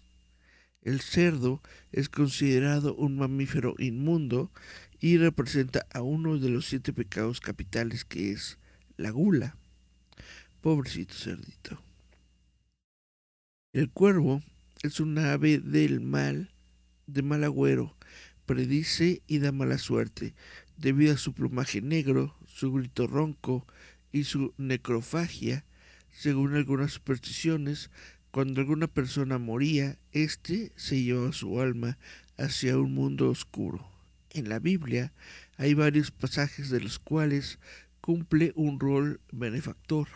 [0.80, 4.52] El cerdo es considerado un mamífero inmundo
[5.00, 8.58] y representa a uno de los siete pecados capitales que es
[8.96, 9.56] la gula.
[10.60, 11.82] Pobrecito cerdito.
[13.72, 14.42] El cuervo
[14.82, 16.50] es un ave del mal,
[17.06, 17.96] de mal agüero,
[18.46, 20.34] predice y da mala suerte,
[20.78, 23.66] debido a su plumaje negro, su grito ronco
[24.10, 25.64] y su necrofagia.
[26.10, 27.90] Según algunas supersticiones,
[28.30, 31.98] cuando alguna persona moría, éste se llevaba su alma
[32.38, 33.86] hacia un mundo oscuro.
[34.30, 35.12] En la Biblia
[35.56, 37.58] hay varios pasajes de los cuales
[38.00, 40.08] cumple un rol benefactor.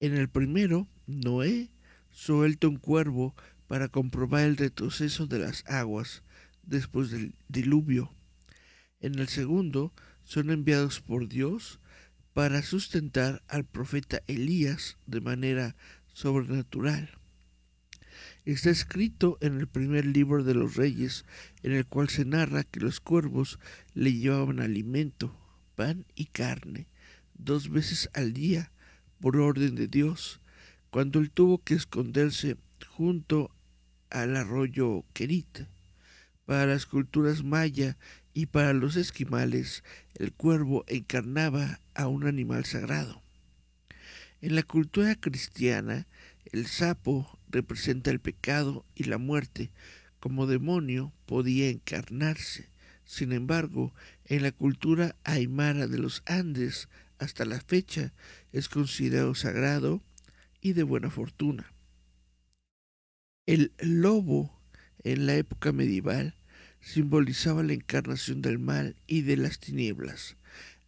[0.00, 1.70] En el primero, Noé
[2.16, 6.22] suelta un cuervo para comprobar el retroceso de las aguas
[6.62, 8.10] después del diluvio.
[9.00, 9.92] En el segundo,
[10.24, 11.78] son enviados por Dios
[12.32, 15.76] para sustentar al profeta Elías de manera
[16.14, 17.10] sobrenatural.
[18.46, 21.26] Está escrito en el primer libro de los reyes,
[21.62, 23.58] en el cual se narra que los cuervos
[23.92, 25.38] le llevaban alimento,
[25.74, 26.88] pan y carne,
[27.34, 28.72] dos veces al día,
[29.20, 30.40] por orden de Dios,
[30.96, 32.56] cuando él tuvo que esconderse
[32.88, 33.54] junto
[34.08, 35.66] al arroyo Kerit.
[36.46, 37.98] Para las culturas maya
[38.32, 43.20] y para los esquimales, el cuervo encarnaba a un animal sagrado.
[44.40, 46.06] En la cultura cristiana,
[46.50, 49.72] el sapo representa el pecado y la muerte.
[50.18, 52.70] Como demonio podía encarnarse.
[53.04, 53.92] Sin embargo,
[54.24, 58.14] en la cultura aymara de los Andes, hasta la fecha,
[58.50, 60.02] es considerado sagrado
[60.60, 61.72] y de buena fortuna.
[63.46, 64.60] El lobo,
[65.04, 66.34] en la época medieval,
[66.80, 70.36] simbolizaba la encarnación del mal y de las tinieblas,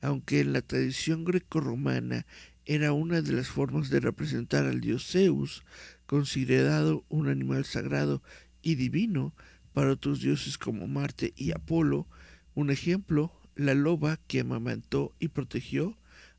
[0.01, 2.27] aunque en la tradición grecorromana
[2.67, 5.65] era una de las formas de representar al dios Zeus,
[6.07, 8.23] considerado un animal sagrado
[8.61, 9.35] y divino
[9.73, 12.09] para otros dioses como Marte y Apolo.
[12.55, 15.97] Un ejemplo, la loba que amamantó y protegió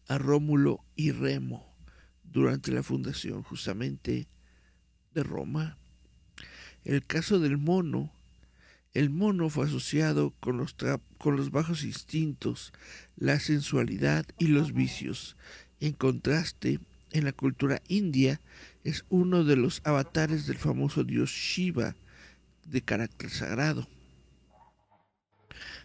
[0.08, 1.69] a Rómulo y Remo
[2.32, 4.28] durante la fundación justamente
[5.14, 5.78] de Roma.
[6.84, 8.14] El caso del mono,
[8.94, 10.76] el mono fue asociado con los,
[11.18, 12.74] con los bajos instintos,
[13.16, 15.38] la sensualidad y los vicios,
[15.80, 16.80] en contraste,
[17.12, 18.40] en la cultura india
[18.84, 21.96] es uno de los avatares del famoso dios Shiva,
[22.66, 23.88] de carácter sagrado.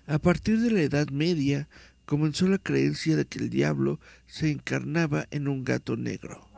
[0.07, 1.69] A partir de la Edad Media
[2.07, 6.49] comenzó la creencia de que el diablo se encarnaba en un gato negro.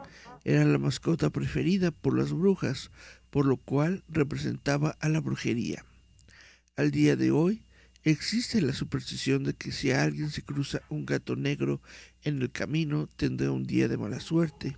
[0.44, 2.90] Era la mascota preferida por las brujas,
[3.30, 5.84] por lo cual representaba a la brujería.
[6.76, 7.66] Al día de hoy,
[8.06, 11.82] Existe la superstición de que si a alguien se cruza un gato negro
[12.22, 14.76] en el camino tendrá un día de mala suerte.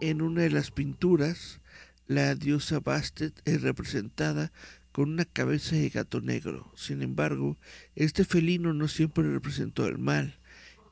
[0.00, 1.60] En una de las pinturas,
[2.06, 4.52] la diosa Bastet es representada
[4.94, 6.70] con una cabeza de gato negro.
[6.76, 7.56] Sin embargo,
[7.96, 10.38] este felino no siempre representó el mal.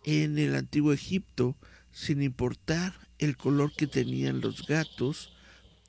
[0.04, 1.56] En el antiguo Egipto,
[1.92, 5.32] sin importar el color que tenían los gatos,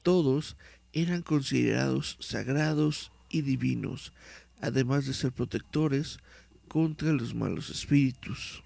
[0.03, 0.57] todos
[0.93, 4.13] eran considerados sagrados y divinos,
[4.61, 6.19] además de ser protectores
[6.67, 8.63] contra los malos espíritus.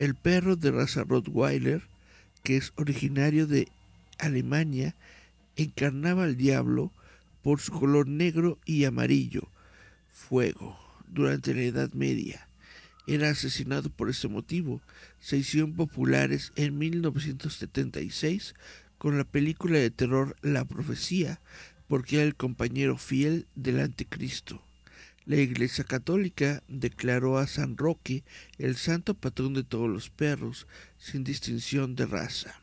[0.00, 1.84] El perro de raza Rottweiler,
[2.42, 3.68] que es originario de
[4.18, 4.96] Alemania,
[5.54, 6.90] encarnaba al diablo
[7.44, 9.50] por su color negro y amarillo,
[10.08, 12.48] fuego, durante la Edad Media.
[13.06, 14.80] Era asesinado por ese motivo.
[15.20, 18.54] Se hicieron populares en 1976
[18.96, 21.42] con la película de terror La Profecía,
[21.86, 24.64] porque era el compañero fiel del anticristo.
[25.26, 28.24] La Iglesia Católica declaró a San Roque
[28.56, 30.66] el santo patrón de todos los perros,
[30.96, 32.62] sin distinción de raza.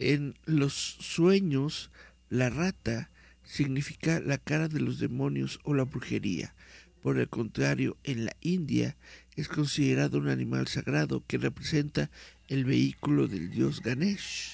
[0.00, 1.92] En los sueños,
[2.28, 3.08] la rata
[3.50, 6.54] significa la cara de los demonios o la brujería.
[7.02, 8.96] Por el contrario, en la India
[9.34, 12.10] es considerado un animal sagrado que representa
[12.46, 14.52] el vehículo del dios Ganesh.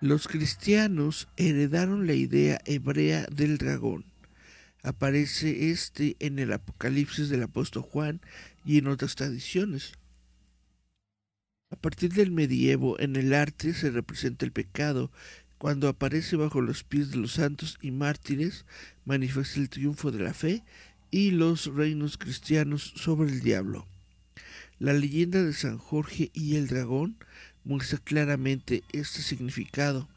[0.00, 4.04] Los cristianos heredaron la idea hebrea del dragón.
[4.84, 8.20] Aparece este en el Apocalipsis del apóstol Juan
[8.64, 9.94] y en otras tradiciones.
[11.72, 15.12] A partir del medievo, en el arte se representa el pecado.
[15.60, 18.64] Cuando aparece bajo los pies de los santos y mártires,
[19.04, 20.64] manifiesta el triunfo de la fe
[21.10, 23.86] y los reinos cristianos sobre el diablo.
[24.78, 27.18] La leyenda de San Jorge y el dragón
[27.62, 30.08] muestra claramente este significado.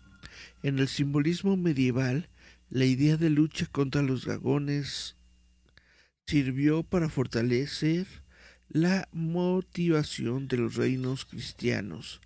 [0.64, 2.30] En el simbolismo medieval,
[2.70, 5.18] la idea de lucha contra los dragones
[6.26, 8.08] sirvió para fortalecer
[8.70, 12.22] la motivación de los reinos cristianos.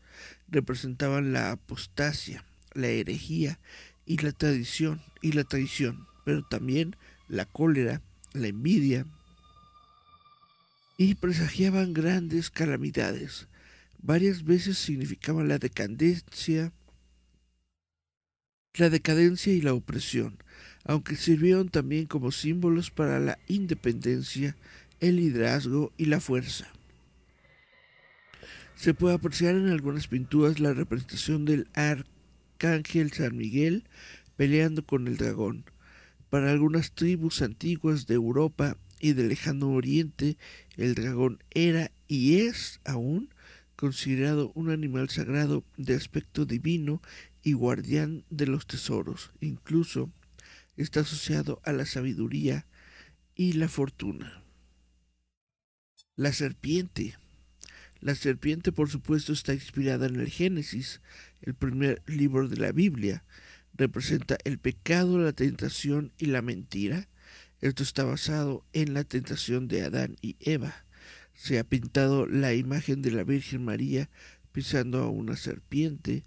[0.50, 2.46] Representaban la apostasia,
[2.78, 3.60] la herejía
[4.06, 6.96] y la tradición y la traición, pero también
[7.28, 8.02] la cólera,
[8.34, 9.06] la envidia
[10.98, 13.48] y presagiaban grandes calamidades.
[14.00, 16.72] Varias veces significaban la decadencia,
[18.76, 20.38] la decadencia y la opresión,
[20.84, 24.56] aunque sirvieron también como símbolos para la independencia,
[25.00, 26.68] el liderazgo y la fuerza.
[28.76, 31.68] Se puede apreciar en algunas pinturas la representación del
[32.58, 33.84] arcángel San Miguel
[34.36, 35.66] peleando con el dragón.
[36.30, 40.38] Para algunas tribus antiguas de Europa y del lejano oriente,
[40.76, 43.30] el dragón era y es aún
[43.76, 47.02] considerado un animal sagrado de aspecto divino
[47.44, 49.32] y guardián de los tesoros.
[49.40, 50.12] Incluso
[50.78, 52.66] está asociado a la sabiduría
[53.36, 54.44] y la fortuna.
[56.16, 57.18] La serpiente.
[58.00, 61.02] La serpiente, por supuesto, está inspirada en el Génesis,
[61.42, 63.24] el primer libro de la Biblia.
[63.74, 67.08] Representa el pecado, la tentación y la mentira.
[67.62, 70.86] Esto está basado en la tentación de Adán y Eva
[71.38, 74.10] se ha pintado la imagen de la Virgen María
[74.52, 76.26] pisando a una serpiente.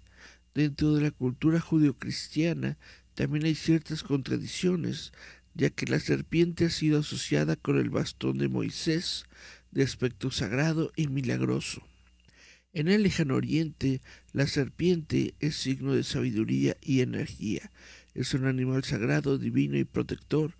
[0.55, 2.77] Dentro de la cultura judio-cristiana
[3.13, 5.11] también hay ciertas contradicciones,
[5.53, 9.25] ya que la serpiente ha sido asociada con el bastón de Moisés,
[9.71, 11.83] de aspecto sagrado y milagroso.
[12.73, 14.01] En el lejano oriente,
[14.31, 17.69] la serpiente es signo de sabiduría y energía.
[18.13, 20.53] Es un animal sagrado, divino y protector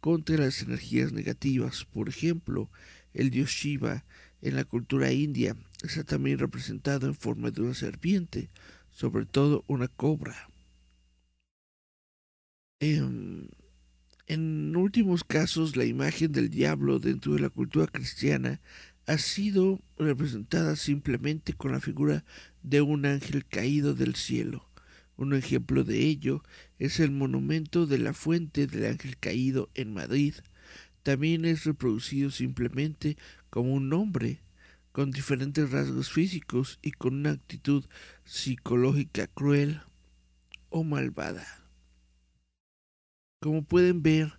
[0.00, 1.84] contra las energías negativas.
[1.84, 2.70] Por ejemplo,
[3.14, 4.04] el dios Shiva
[4.42, 8.50] en la cultura india está también representado en forma de una serpiente,
[8.90, 10.48] sobre todo una cobra.
[12.78, 13.48] En,
[14.26, 18.60] en últimos casos, la imagen del diablo dentro de la cultura cristiana
[19.06, 22.24] ha sido representada simplemente con la figura
[22.62, 24.68] de un ángel caído del cielo.
[25.16, 26.42] Un ejemplo de ello
[26.78, 30.34] es el monumento de la fuente del ángel caído en Madrid,
[31.04, 33.16] también es reproducido simplemente
[33.48, 34.40] como un hombre,
[34.90, 37.84] con diferentes rasgos físicos y con una actitud
[38.24, 39.82] psicológica cruel
[40.68, 41.65] o malvada.
[43.40, 44.38] Como pueden ver,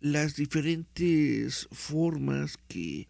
[0.00, 3.08] las diferentes formas que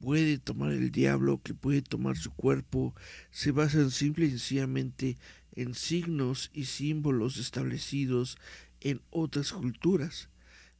[0.00, 2.94] puede tomar el diablo, que puede tomar su cuerpo,
[3.30, 5.16] se basan simple y sencillamente
[5.52, 8.38] en signos y símbolos establecidos
[8.80, 10.28] en otras culturas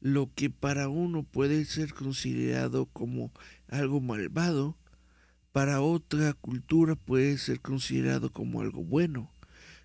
[0.01, 3.33] lo que para uno puede ser considerado como
[3.69, 4.77] algo malvado,
[5.53, 9.31] para otra cultura puede ser considerado como algo bueno.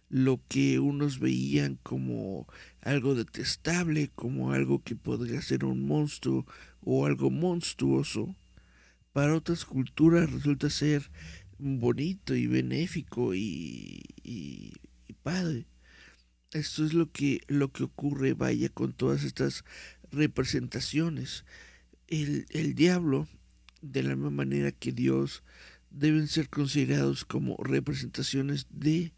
[0.09, 2.47] Lo que unos veían como
[2.81, 6.45] algo detestable, como algo que podría ser un monstruo
[6.81, 8.35] o algo monstruoso,
[9.13, 11.11] para otras culturas resulta ser
[11.57, 14.73] bonito y benéfico y,
[15.21, 15.67] padre.
[16.51, 19.63] Esto es lo que, lo que ocurre, vaya, con todas estas
[20.11, 21.45] representaciones.
[22.07, 23.27] El, el diablo,
[23.81, 25.43] de la misma manera que Dios,
[25.91, 29.13] deben ser considerados como representaciones de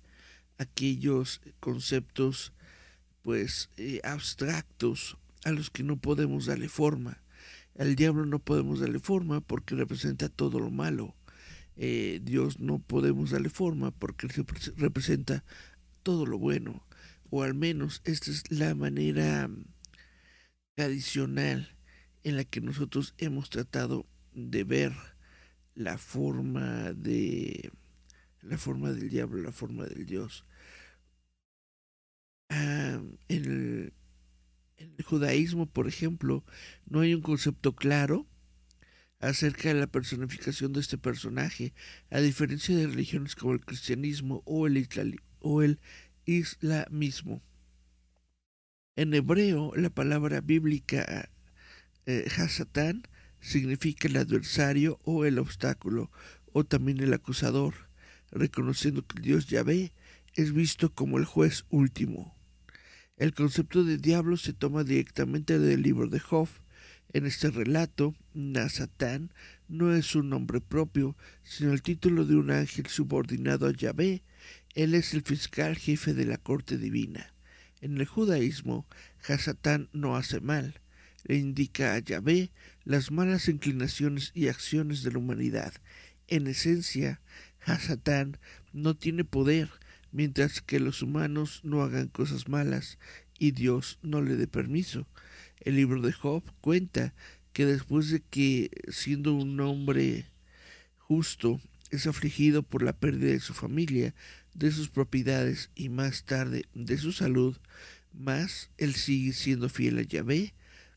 [0.57, 2.51] aquellos conceptos
[3.23, 7.23] pues eh, abstractos a los que no podemos darle forma.
[7.77, 11.15] Al diablo no podemos darle forma porque representa todo lo malo.
[11.75, 14.27] Eh, Dios no podemos darle forma porque
[14.77, 15.43] representa
[16.03, 16.85] todo lo bueno.
[17.31, 19.49] O al menos esta es la manera
[20.75, 21.75] tradicional
[22.23, 24.93] en la que nosotros hemos tratado de ver
[25.75, 27.71] la forma de
[28.41, 30.45] la forma del diablo, la forma del Dios.
[32.55, 33.91] Ah, en,
[34.77, 36.43] el, judaísmo, por ejemplo,
[36.85, 38.27] no hay un concepto claro
[39.19, 41.73] acerca de la personificación de este personaje,
[42.11, 44.87] a diferencia de religiones como el cristianismo o el,
[45.39, 45.79] o el
[46.25, 47.41] islamismo.
[48.95, 51.31] En hebreo, la palabra bíblica
[52.05, 53.01] eh, Hasatán
[53.39, 56.11] significa el adversario o el obstáculo,
[56.51, 57.73] o también el acusador,
[58.29, 59.91] reconociendo que el Dios Yahvé
[60.35, 62.42] es visto como el juez último.
[63.17, 66.49] El concepto de diablo se toma directamente del libro de Job.
[67.13, 69.31] En este relato, Nasatán
[69.67, 74.23] no es un nombre propio, sino el título de un ángel subordinado a Yahvé.
[74.73, 77.35] Él es el fiscal jefe de la corte divina.
[77.81, 78.87] En el judaísmo,
[79.27, 80.81] Hasatán no hace mal,
[81.25, 82.49] le indica a Yahvé
[82.83, 85.73] las malas inclinaciones y acciones de la humanidad.
[86.27, 87.21] En esencia,
[87.63, 88.39] Hasatán
[88.71, 89.69] no tiene poder,
[90.13, 92.99] mientras que los humanos no hagan cosas malas
[93.37, 95.05] y Dios no le dé permiso.
[95.59, 97.13] El libro de Job cuenta
[97.51, 100.27] que después de que, siendo un hombre
[100.97, 101.59] justo,
[101.89, 104.15] es afligido por la pérdida de su familia,
[104.53, 107.57] de sus propiedades y más tarde de su salud,
[108.13, 110.53] más él sigue siendo fiel a Yahvé.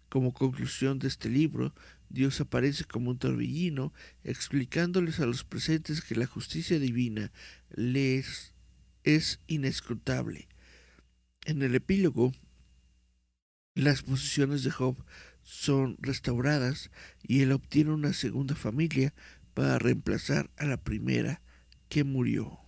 [0.09, 1.75] Como conclusión de este libro,
[2.09, 3.93] Dios aparece como un torbellino,
[4.25, 7.33] explicándoles a los presentes que la justicia divina
[7.75, 8.55] les
[9.07, 10.49] es inescrutable.
[11.47, 12.33] En el epílogo,
[13.75, 15.03] las posiciones de Job
[15.43, 16.91] son restauradas
[17.23, 19.15] y él obtiene una segunda familia
[19.55, 21.41] para reemplazar a la primera
[21.89, 22.59] que murió.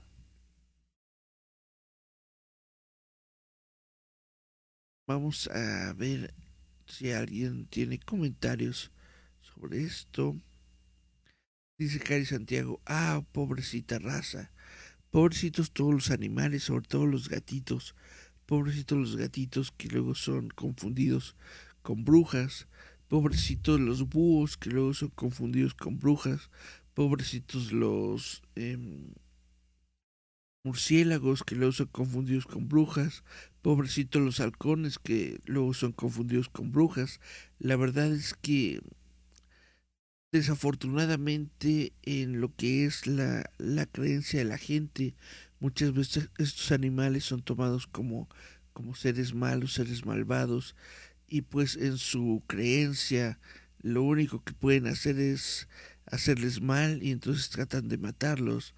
[5.08, 6.34] Vamos a ver
[6.86, 8.92] si alguien tiene comentarios
[9.40, 10.36] sobre esto.
[11.78, 14.52] Dice Cari Santiago, ah, pobrecita raza,
[15.10, 17.94] pobrecitos todos los animales, sobre todo los gatitos,
[18.46, 21.36] pobrecitos los gatitos que luego son confundidos
[21.82, 22.68] con brujas,
[23.08, 26.50] pobrecitos los búhos que luego son confundidos con brujas,
[26.94, 29.12] pobrecitos los em,
[30.64, 33.24] murciélagos que luego son confundidos con brujas,
[33.62, 37.20] pobrecitos los halcones que luego son confundidos con brujas.
[37.58, 38.80] La verdad es que
[40.32, 45.14] desafortunadamente en lo que es la, la creencia de la gente,
[45.60, 48.28] muchas veces estos animales son tomados como,
[48.72, 50.76] como seres malos, seres malvados,
[51.28, 53.38] y pues en su creencia
[53.82, 55.68] lo único que pueden hacer es
[56.06, 58.74] hacerles mal y entonces tratan de matarlos.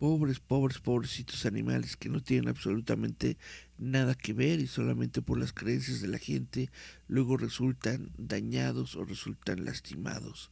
[0.00, 3.36] Pobres, pobres, pobrecitos animales que no tienen absolutamente
[3.76, 6.70] nada que ver y solamente por las creencias de la gente
[7.06, 10.50] luego resultan dañados o resultan lastimados.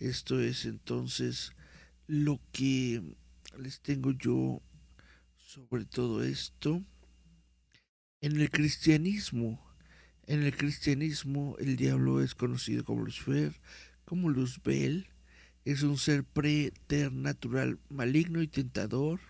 [0.00, 1.52] Esto es entonces
[2.08, 3.02] lo que
[3.58, 4.60] les tengo yo
[5.38, 6.84] sobre todo esto.
[8.20, 9.66] En el cristianismo,
[10.26, 13.62] en el cristianismo el diablo es conocido como Lucifer,
[14.04, 15.08] como Luzbel,
[15.64, 19.20] es un ser preternatural maligno y tentador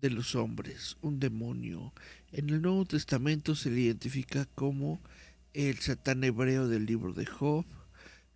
[0.00, 1.92] de los hombres, un demonio.
[2.32, 5.00] En el Nuevo Testamento se le identifica como
[5.52, 7.64] el Satán hebreo del libro de Job,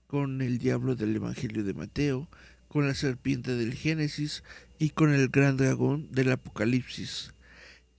[0.06, 2.28] con el diablo del Evangelio de Mateo,
[2.68, 4.42] con la serpiente del Génesis
[4.78, 7.34] y con el gran dragón del Apocalipsis.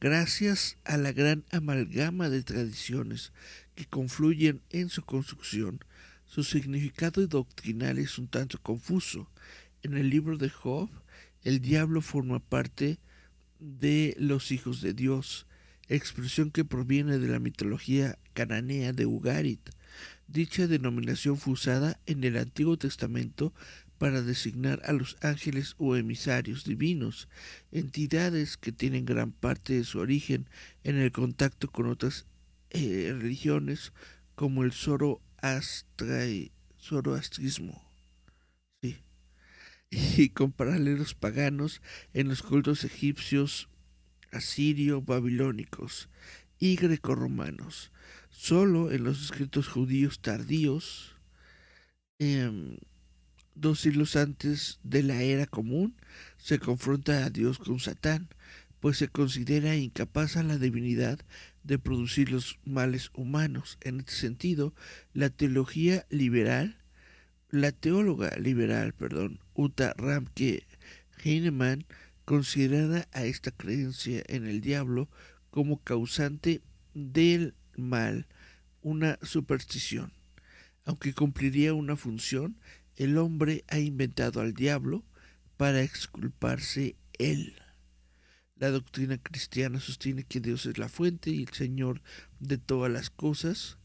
[0.01, 3.31] Gracias a la gran amalgama de tradiciones
[3.75, 5.79] que confluyen en su construcción,
[6.25, 9.29] su significado doctrinal es un tanto confuso.
[9.83, 10.89] En el libro de Job,
[11.43, 12.99] el diablo forma parte
[13.59, 15.47] de los hijos de Dios,
[15.87, 19.69] expresión que proviene de la mitología cananea de Ugarit.
[20.27, 23.53] Dicha denominación fue usada en el Antiguo Testamento
[23.97, 27.29] para designar a los ángeles o emisarios divinos,
[27.71, 30.49] entidades que tienen gran parte de su origen
[30.83, 32.25] en el contacto con otras
[32.71, 33.93] eh, religiones
[34.35, 35.21] como el Zoro
[36.79, 37.81] zoroastrismo.
[38.81, 38.97] Sí.
[39.89, 41.81] Y con paralelos paganos
[42.13, 43.69] en los cultos egipcios,
[44.31, 46.09] asirio, babilónicos
[46.59, 47.91] y grecorromanos.
[48.29, 51.15] Solo en los escritos judíos tardíos,
[52.19, 52.77] em,
[53.55, 55.95] dos siglos antes de la era común,
[56.37, 58.29] se confronta a Dios con Satán,
[58.79, 61.19] pues se considera incapaz a la divinidad
[61.65, 63.77] de producir los males humanos.
[63.81, 64.73] En este sentido,
[65.13, 66.77] la teología liberal,
[67.49, 70.65] la teóloga liberal, perdón, Uta Ramke
[71.23, 71.85] Heinemann,
[72.23, 75.09] considera a esta creencia en el diablo
[75.49, 76.61] como causante
[76.93, 78.27] del mal,
[78.81, 80.13] una superstición.
[80.85, 82.57] Aunque cumpliría una función,
[82.95, 85.03] el hombre ha inventado al diablo
[85.57, 87.55] para exculparse él.
[88.57, 92.01] La doctrina cristiana sostiene que Dios es la fuente y el Señor
[92.39, 93.77] de todas las cosas,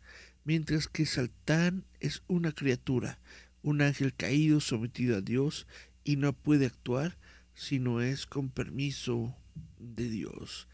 [0.45, 3.18] mientras que Satán es una criatura,
[3.64, 5.66] un ángel caído sometido a Dios
[6.05, 7.18] y no puede actuar
[7.53, 9.37] si no es con permiso
[9.81, 10.68] de Dios.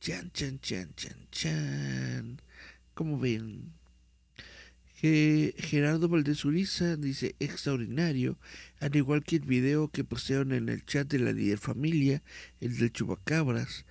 [0.00, 2.40] Chan, chan, chan, chan, chan.
[2.94, 3.72] Como ven,
[5.02, 8.38] Gerardo Valdez Uriza dice extraordinario,
[8.78, 12.22] al igual que el video que postearon en el chat de la líder familia,
[12.60, 13.84] el de Chubacabras.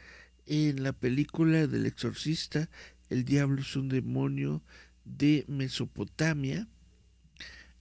[0.45, 2.70] En la película del exorcista,
[3.09, 4.64] el diablo es un demonio
[5.03, 6.70] de Mesopotamia.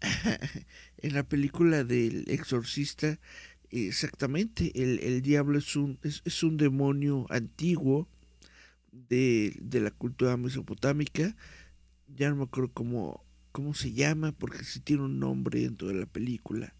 [0.98, 3.20] en la película del exorcista,
[3.70, 8.08] exactamente, el, diablo es un, es, un demonio antiguo
[8.90, 11.36] de, de la cultura mesopotámica
[12.16, 15.94] ya no me acuerdo cómo, cómo se llama, porque sí tiene un nombre dentro de
[15.94, 16.74] la película.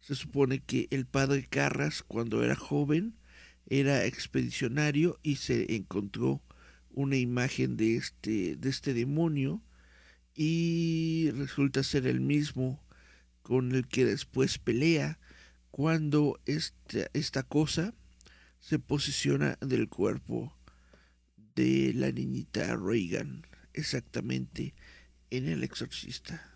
[0.00, 3.14] Se supone que el padre Carras, cuando era joven,
[3.66, 6.42] era expedicionario y se encontró
[6.90, 9.62] una imagen de este, de este demonio
[10.34, 12.82] y resulta ser el mismo
[13.42, 15.18] con el que después pelea
[15.70, 17.94] cuando esta, esta cosa
[18.60, 20.56] se posiciona del cuerpo
[21.54, 24.74] de la niñita Reagan, exactamente
[25.30, 26.50] en El Exorcista.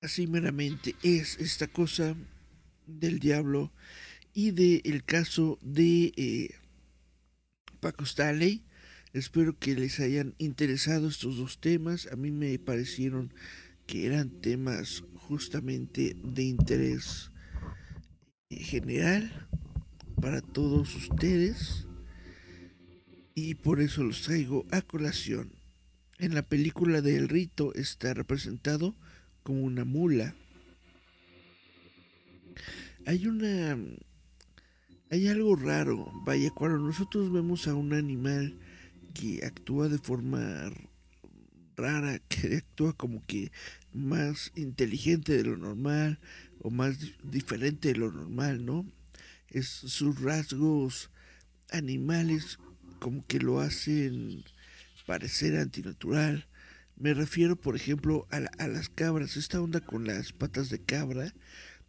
[0.00, 2.14] Así meramente es esta cosa
[2.86, 3.72] del diablo
[4.32, 6.50] y del el caso de eh,
[7.80, 8.62] Paco Stanley.
[9.12, 12.06] Espero que les hayan interesado estos dos temas.
[12.12, 13.34] A mí me parecieron
[13.86, 17.32] que eran temas justamente de interés
[18.50, 19.30] general
[20.20, 21.86] para todos ustedes
[23.34, 25.52] y por eso los traigo a colación.
[26.18, 28.96] En la película de El Rito está representado
[29.42, 30.34] como una mula.
[33.06, 33.78] Hay una...
[35.10, 38.58] Hay algo raro, vaya, cuando nosotros vemos a un animal
[39.14, 40.70] que actúa de forma
[41.76, 43.50] rara, que actúa como que
[43.94, 46.18] más inteligente de lo normal
[46.62, 48.86] o más diferente de lo normal, ¿no?
[49.48, 51.10] Es sus rasgos
[51.70, 52.58] animales
[52.98, 54.44] como que lo hacen
[55.06, 56.46] parecer antinatural.
[56.96, 59.36] Me refiero, por ejemplo, a, las cabras.
[59.36, 61.32] Esta onda con las patas de cabra,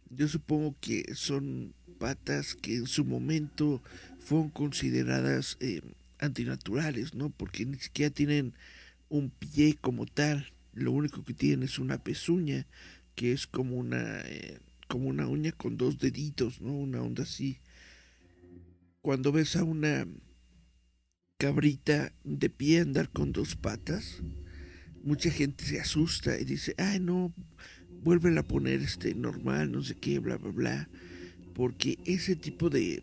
[0.08, 3.82] yo supongo que son patas que en su momento
[4.20, 5.82] fueron consideradas eh,
[6.18, 7.28] antinaturales, ¿no?
[7.28, 8.54] Porque ni siquiera tienen
[9.10, 10.50] un pie como tal.
[10.72, 12.66] Lo único que tienen es una pezuña,
[13.20, 16.72] que es como una, eh, como una uña con dos deditos, ¿no?
[16.72, 17.58] Una onda así.
[19.02, 20.08] Cuando ves a una
[21.36, 24.22] cabrita de pie andar con dos patas,
[25.02, 27.34] mucha gente se asusta y dice, ay no,
[28.02, 30.88] vuelven a poner este normal, no sé qué, bla, bla, bla.
[31.52, 33.02] Porque ese tipo de,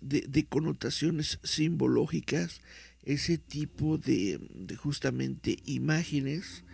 [0.00, 2.62] de, connotaciones simbológicas,
[3.02, 4.40] ese tipo de,
[4.78, 6.64] justamente imágenes,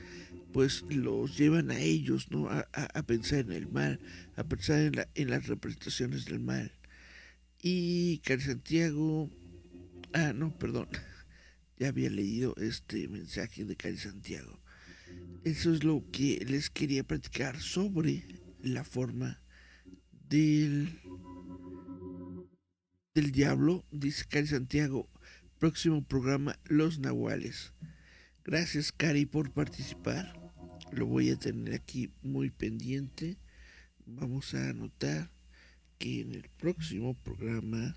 [0.54, 2.48] pues los llevan a ellos, ¿no?
[2.48, 3.98] A, a, pensar en el mal,
[4.36, 6.70] a pensar en, la, en las representaciones del mal.
[7.60, 9.32] Y Cari Santiago,
[10.12, 10.86] ah, no, perdón,
[11.76, 14.60] ya había leído este mensaje de Cari Santiago.
[15.42, 18.24] Eso es lo que les quería platicar sobre
[18.62, 19.42] la forma
[20.28, 21.00] del,
[23.12, 25.10] del diablo, dice Cari Santiago.
[25.58, 27.72] Próximo programa, Los Nahuales.
[28.44, 30.43] Gracias, Cari, por participar.
[30.94, 33.36] Lo voy a tener aquí muy pendiente.
[34.06, 35.28] Vamos a anotar
[35.98, 37.96] que en el próximo programa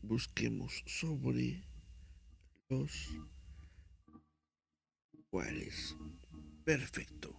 [0.00, 1.62] busquemos sobre
[2.70, 3.10] los
[5.12, 5.94] nahuales.
[6.64, 7.36] Perfecto.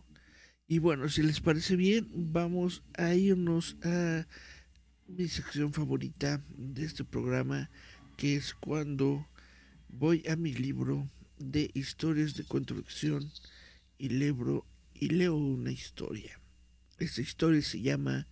[0.68, 4.28] Y bueno, si les parece bien, vamos a irnos a
[5.08, 7.72] mi sección favorita de este programa,
[8.18, 9.28] que es cuando
[9.90, 13.32] voy a mi libro de historias de construcción
[13.98, 14.64] y leo,
[15.02, 16.40] y leo una historia.
[17.00, 18.28] Esta historia se llama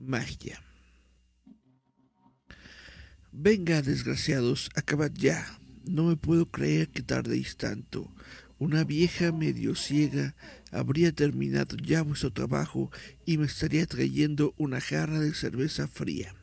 [0.00, 0.60] Magia.
[3.30, 5.58] Venga, desgraciados, acabad ya.
[5.84, 8.12] No me puedo creer que tardéis tanto.
[8.58, 10.34] Una vieja medio ciega
[10.72, 12.90] habría terminado ya vuestro trabajo
[13.24, 16.34] y me estaría trayendo una jarra de cerveza fría.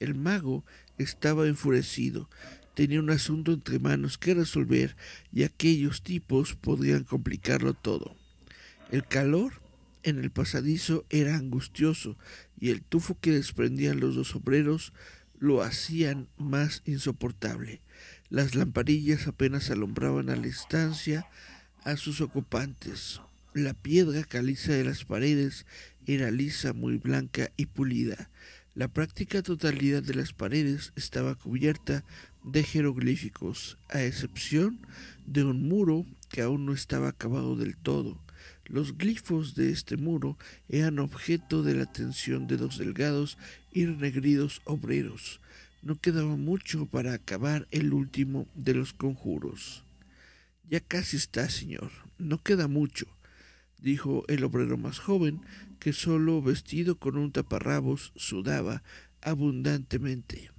[0.00, 0.64] El mago
[0.96, 2.30] estaba enfurecido.
[2.74, 4.96] Tenía un asunto entre manos que resolver
[5.30, 8.17] y aquellos tipos podrían complicarlo todo.
[8.90, 9.52] El calor
[10.02, 12.16] en el pasadizo era angustioso
[12.58, 14.94] y el tufo que desprendían los dos obreros
[15.38, 17.82] lo hacían más insoportable.
[18.30, 21.26] Las lamparillas apenas alumbraban a la estancia
[21.84, 23.20] a sus ocupantes.
[23.52, 25.66] La piedra caliza de las paredes
[26.06, 28.30] era lisa, muy blanca y pulida.
[28.74, 32.04] La práctica totalidad de las paredes estaba cubierta
[32.44, 34.80] de jeroglíficos, a excepción
[35.26, 38.18] de un muro que aún no estaba acabado del todo.
[38.68, 40.36] Los glifos de este muro
[40.68, 43.38] eran objeto de la atención de dos delgados
[43.72, 45.40] y renegridos obreros.
[45.82, 49.84] No quedaba mucho para acabar el último de los conjuros.
[50.68, 51.90] Ya casi está, señor.
[52.18, 53.06] No queda mucho,
[53.80, 55.40] dijo el obrero más joven,
[55.78, 58.82] que solo vestido con un taparrabos sudaba
[59.22, 60.50] abundantemente.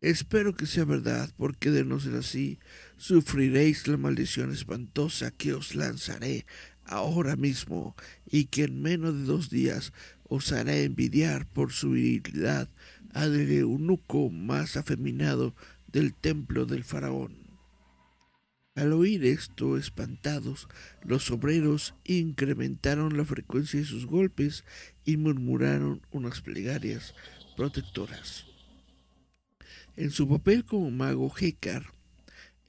[0.00, 2.58] Espero que sea verdad, porque de no ser así,
[3.00, 6.44] sufriréis la maldición espantosa que os lanzaré
[6.84, 7.96] ahora mismo
[8.30, 9.94] y que en menos de dos días
[10.24, 12.68] os hará envidiar por su virilidad
[13.14, 15.54] al eunuco más afeminado
[15.90, 17.38] del templo del faraón.
[18.74, 20.68] Al oír esto, espantados,
[21.02, 24.62] los obreros incrementaron la frecuencia de sus golpes
[25.06, 27.14] y murmuraron unas plegarias
[27.56, 28.44] protectoras.
[29.96, 31.98] En su papel como mago Hekar,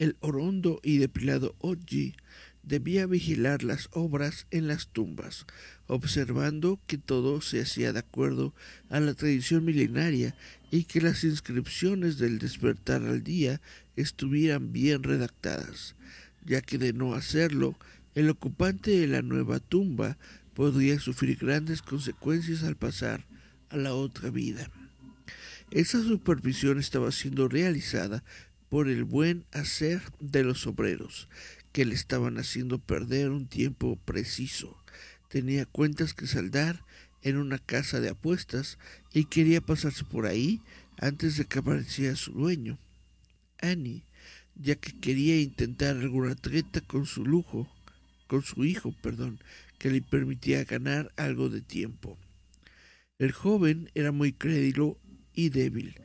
[0.01, 2.15] el orondo y depilado Oji
[2.63, 5.45] debía vigilar las obras en las tumbas,
[5.85, 8.55] observando que todo se hacía de acuerdo
[8.89, 10.35] a la tradición milenaria
[10.71, 13.61] y que las inscripciones del despertar al día
[13.95, 15.95] estuvieran bien redactadas,
[16.43, 17.77] ya que de no hacerlo,
[18.15, 20.17] el ocupante de la nueva tumba
[20.55, 23.27] podría sufrir grandes consecuencias al pasar
[23.69, 24.67] a la otra vida.
[25.69, 28.23] Esa supervisión estaba siendo realizada
[28.71, 31.27] por el buen hacer de los obreros,
[31.73, 34.81] que le estaban haciendo perder un tiempo preciso.
[35.27, 36.85] Tenía cuentas que saldar
[37.21, 38.79] en una casa de apuestas
[39.11, 40.61] y quería pasarse por ahí
[40.97, 42.79] antes de que apareciera su dueño,
[43.61, 44.05] Annie,
[44.55, 47.67] ya que quería intentar alguna treta con su lujo,
[48.27, 49.41] con su hijo, perdón,
[49.79, 52.17] que le permitía ganar algo de tiempo.
[53.19, 54.97] El joven era muy crédulo
[55.33, 55.99] y débil,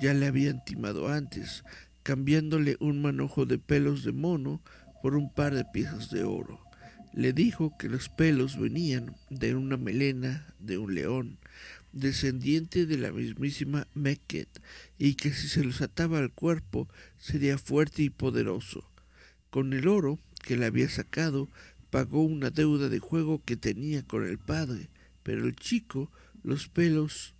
[0.00, 1.62] ya le habían timado antes,
[2.08, 4.62] cambiándole un manojo de pelos de mono
[5.02, 6.58] por un par de piezas de oro.
[7.12, 11.38] Le dijo que los pelos venían de una melena de un león,
[11.92, 14.48] descendiente de la mismísima Meket,
[14.96, 16.88] y que si se los ataba al cuerpo
[17.18, 18.90] sería fuerte y poderoso.
[19.50, 21.50] Con el oro que le había sacado,
[21.90, 24.88] pagó una deuda de juego que tenía con el padre,
[25.22, 26.10] pero el chico,
[26.42, 27.34] los pelos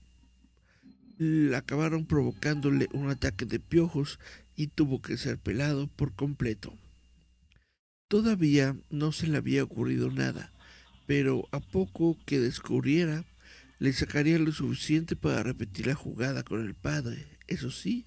[1.57, 4.21] acabaron provocándole un ataque de piojos
[4.59, 6.77] y tuvo que ser pelado por completo.
[8.09, 10.53] Todavía no se le había ocurrido nada,
[11.07, 13.25] pero a poco que descubriera,
[13.79, 17.25] le sacaría lo suficiente para repetir la jugada con el padre.
[17.47, 18.05] Eso sí,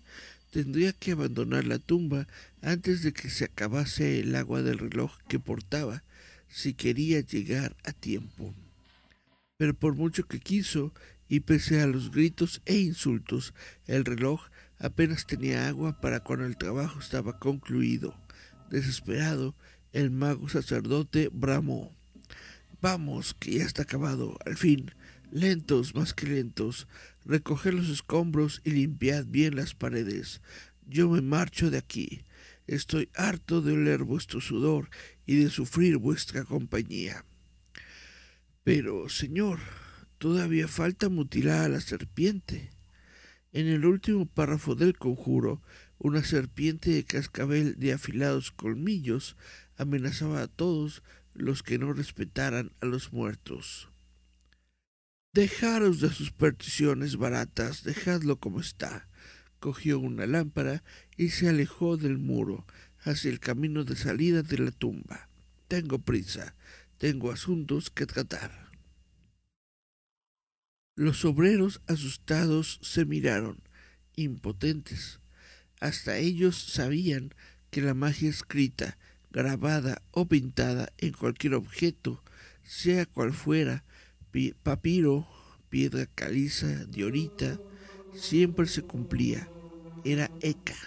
[0.50, 2.28] tendría que abandonar la tumba
[2.62, 6.04] antes de que se acabase el agua del reloj que portaba,
[6.50, 8.54] si quería llegar a tiempo.
[9.56, 10.94] Pero por mucho que quiso,
[11.30, 13.54] y pese a los gritos e insultos,
[13.88, 14.51] el reloj
[14.82, 18.16] apenas tenía agua para cuando el trabajo estaba concluido.
[18.70, 19.56] Desesperado,
[19.94, 21.96] el mago sacerdote bramó.
[22.82, 24.92] Vamos, que ya está acabado, al fin.
[25.32, 26.88] Lentos, más que lentos.
[27.26, 30.42] Recoged los escombros y limpiad bien las paredes.
[30.88, 32.24] Yo me marcho de aquí.
[32.68, 34.90] Estoy harto de oler vuestro sudor
[35.26, 37.26] y de sufrir vuestra compañía.
[38.64, 39.60] Pero, señor,
[40.18, 42.72] todavía falta mutilar a la serpiente.
[43.54, 45.62] En el último párrafo del conjuro,
[45.98, 49.36] una serpiente de cascabel de afilados colmillos
[49.78, 53.90] amenazaba a todos los que no respetaran a los muertos.
[55.34, 59.08] Dejaros de supersticiones baratas, dejadlo como está.
[59.60, 60.84] Cogió una lámpara
[61.18, 62.66] y se alejó del muro
[63.00, 65.30] hacia el camino de salida de la tumba.
[65.68, 66.56] Tengo prisa,
[66.98, 68.71] tengo asuntos que tratar.
[71.02, 73.58] Los obreros asustados se miraron,
[74.16, 75.20] impotentes.
[75.80, 77.34] Hasta ellos sabían
[77.72, 79.00] que la magia escrita
[79.32, 82.24] grabada o pintada en cualquier objeto,
[82.64, 83.84] sea cual fuera,
[84.62, 85.28] papiro,
[85.70, 87.60] piedra caliza, diorita,
[88.14, 89.50] siempre se cumplía.
[90.06, 90.78] Era Eka.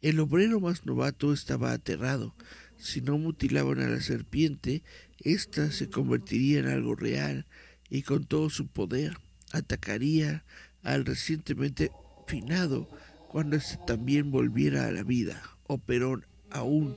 [0.00, 2.36] El obrero más novato estaba aterrado.
[2.76, 4.84] Si no mutilaban a la serpiente,
[5.18, 7.48] ésta se convertiría en algo real
[7.90, 9.23] y con todo su poder
[9.54, 10.44] atacaría
[10.82, 11.92] al recientemente
[12.26, 12.90] finado
[13.28, 16.96] cuando éste también volviera a la vida, o Perón aún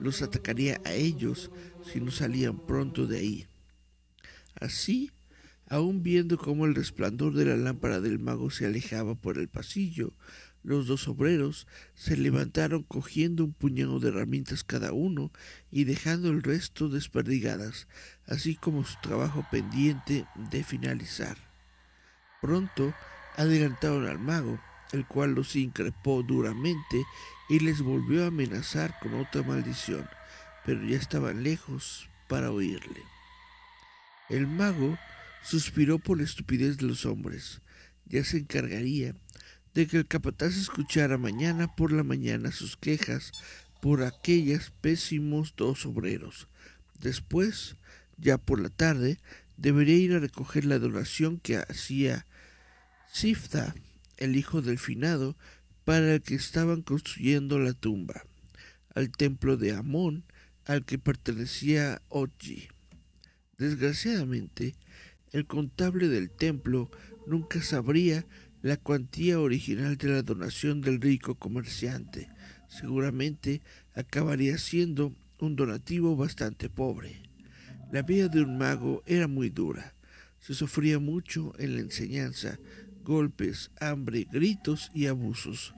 [0.00, 1.50] los atacaría a ellos
[1.90, 3.46] si no salían pronto de ahí.
[4.54, 5.10] Así,
[5.66, 10.12] aun viendo cómo el resplandor de la lámpara del mago se alejaba por el pasillo,
[10.62, 15.30] los dos obreros se levantaron cogiendo un puñado de herramientas cada uno
[15.70, 17.86] y dejando el resto desperdigadas,
[18.26, 21.43] así como su trabajo pendiente de finalizar.
[22.44, 22.92] Pronto
[23.38, 24.60] adelantaron al mago,
[24.92, 27.02] el cual los increpó duramente
[27.48, 30.06] y les volvió a amenazar con otra maldición,
[30.66, 33.00] pero ya estaban lejos para oírle.
[34.28, 34.98] El mago
[35.42, 37.62] suspiró por la estupidez de los hombres.
[38.04, 39.14] Ya se encargaría
[39.72, 43.32] de que el capataz escuchara mañana por la mañana sus quejas
[43.80, 46.48] por aquellos pésimos dos obreros.
[47.00, 47.76] Después,
[48.18, 49.18] ya por la tarde,
[49.56, 52.26] debería ir a recoger la donación que hacía
[53.14, 53.76] Sifta,
[54.16, 55.36] el hijo del finado,
[55.84, 58.24] para el que estaban construyendo la tumba,
[58.92, 60.24] al templo de Amón
[60.64, 62.66] al que pertenecía Oji.
[63.56, 64.74] Desgraciadamente,
[65.30, 66.90] el contable del templo
[67.24, 68.26] nunca sabría
[68.62, 72.28] la cuantía original de la donación del rico comerciante.
[72.68, 73.62] seguramente
[73.94, 77.22] acabaría siendo un donativo bastante pobre.
[77.92, 79.94] La vida de un mago era muy dura.
[80.40, 82.58] Se sufría mucho en la enseñanza,
[83.04, 85.74] golpes, hambre, gritos y abusos.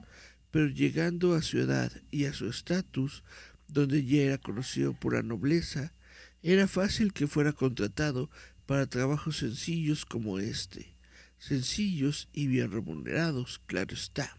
[0.49, 3.23] Pero llegando a su edad y a su estatus,
[3.67, 5.93] donde ya era conocido por la nobleza,
[6.41, 8.29] era fácil que fuera contratado
[8.65, 10.95] para trabajos sencillos como este,
[11.37, 14.37] sencillos y bien remunerados, claro está.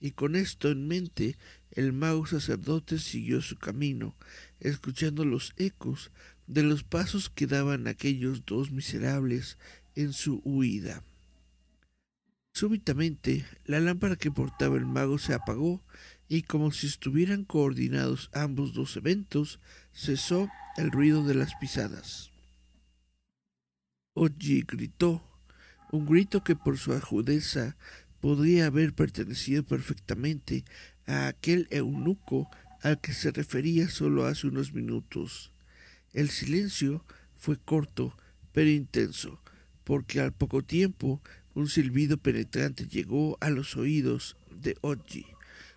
[0.00, 1.36] Y con esto en mente,
[1.70, 4.16] el mago sacerdote siguió su camino,
[4.60, 6.10] escuchando los ecos
[6.46, 9.56] de los pasos que daban aquellos dos miserables
[9.94, 11.02] en su huida.
[12.54, 15.82] Súbitamente, la lámpara que portaba el mago se apagó
[16.28, 19.58] y como si estuvieran coordinados ambos dos eventos,
[19.92, 22.30] cesó el ruido de las pisadas.
[24.14, 25.28] Oji gritó,
[25.90, 27.76] un grito que por su agudeza
[28.20, 30.64] podría haber pertenecido perfectamente
[31.06, 32.48] a aquel eunuco
[32.82, 35.50] al que se refería solo hace unos minutos.
[36.12, 38.16] El silencio fue corto,
[38.52, 39.42] pero intenso,
[39.82, 41.20] porque al poco tiempo
[41.54, 45.26] un silbido penetrante llegó a los oídos de Oji,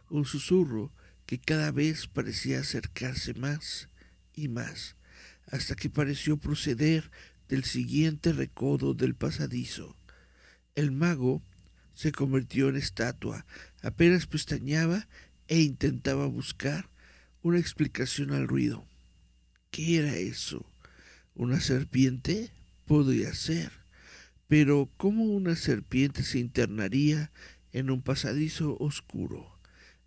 [0.09, 0.91] un susurro
[1.25, 3.89] que cada vez parecía acercarse más
[4.33, 4.95] y más,
[5.45, 7.11] hasta que pareció proceder
[7.47, 9.95] del siguiente recodo del pasadizo.
[10.75, 11.41] El mago
[11.93, 13.45] se convirtió en estatua,
[13.81, 15.07] apenas pestañeaba
[15.47, 16.89] e intentaba buscar
[17.41, 18.85] una explicación al ruido.
[19.71, 20.69] ¿Qué era eso?
[21.35, 22.51] ¿Una serpiente?
[22.85, 23.71] Podría ser.
[24.47, 27.31] Pero ¿cómo una serpiente se internaría
[27.73, 29.59] en un pasadizo oscuro?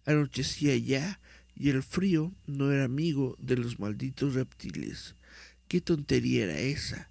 [0.07, 1.21] Anochecía ya
[1.55, 5.15] y el frío no era amigo de los malditos reptiles.
[5.69, 7.11] ¿Qué tontería era esa?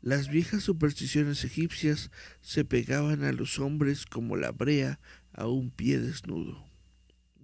[0.00, 5.00] Las viejas supersticiones egipcias se pegaban a los hombres como la brea
[5.32, 6.64] a un pie desnudo.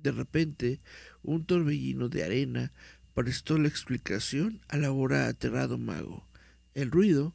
[0.01, 0.81] De repente,
[1.23, 2.73] un torbellino de arena
[3.15, 6.29] prestó la explicación al ahora aterrado mago.
[6.75, 7.35] El ruido